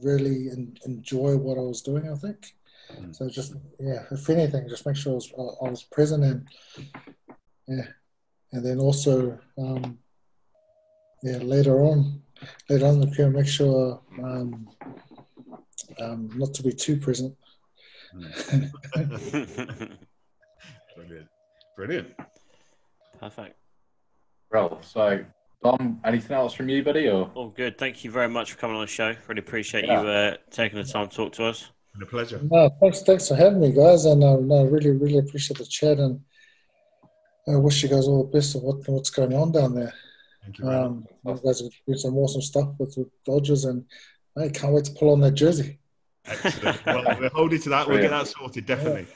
[0.04, 2.10] really en- enjoy what I was doing.
[2.10, 2.54] I think
[3.00, 3.16] Mm.
[3.16, 3.30] so.
[3.30, 5.32] Just yeah, if anything, just make sure I was,
[5.66, 6.48] I was present and
[7.68, 7.88] yeah,
[8.54, 9.98] and then also um,
[11.24, 12.22] yeah later on,
[12.70, 14.68] later on in the career, make sure um,
[16.00, 17.36] um, not to be too present.
[20.96, 21.28] Brilliant.
[21.78, 22.08] Brilliant.
[23.20, 23.56] Perfect.
[24.52, 25.24] Well, so
[25.64, 27.08] Dom, anything else from you, buddy?
[27.08, 27.78] Or All good.
[27.78, 29.16] Thank you very much for coming on the show.
[29.28, 30.02] Really appreciate Yeah.
[30.02, 31.72] you uh, taking the time to talk to us.
[31.94, 32.42] Been a pleasure.
[32.50, 36.00] No, thanks, thanks for having me, guys, and uh, no, really, really appreciate the chat,
[36.00, 36.22] and
[37.48, 39.94] I wish you guys all the best of what, what's going on down there.
[40.44, 40.66] Thank you.
[40.66, 40.88] very much.
[40.88, 43.86] Um, you guys are doing some awesome stuff with the Dodgers, and
[44.38, 45.80] I can't wait to pull on that jersey.
[46.26, 46.86] Excellent.
[46.86, 47.88] Well, we'll hold you to that.
[47.88, 49.08] We'll get that sorted, definitely.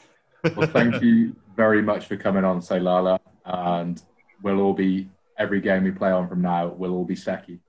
[0.56, 4.02] well, thank you very much for coming on, say Lala, and
[4.42, 6.68] we'll all be every game we play on from now.
[6.68, 7.60] We'll all be Seki.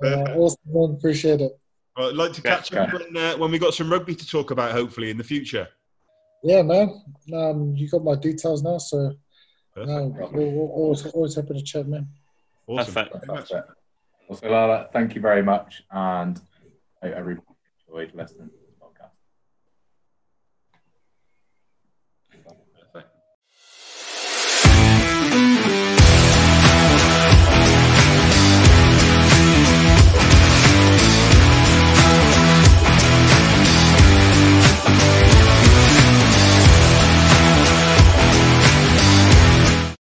[0.03, 0.95] Uh, awesome, man.
[0.97, 1.57] Appreciate it.
[1.95, 4.27] Well, I'd like to Yeah, catch up when, uh, when we got some rugby to
[4.27, 5.67] talk about, hopefully in the future.
[6.43, 7.01] Yeah, man.
[7.33, 9.13] Um, you got my details now, so
[9.77, 12.07] no, we're, we're always always happy to chat, man.
[12.67, 12.93] Awesome.
[12.93, 13.11] Perfect.
[13.11, 13.49] Thank you very much.
[13.49, 14.43] that's it.
[14.43, 16.39] Well, Lala, thank you very much, and
[17.01, 17.47] I hope everybody
[17.87, 18.49] enjoyed listening.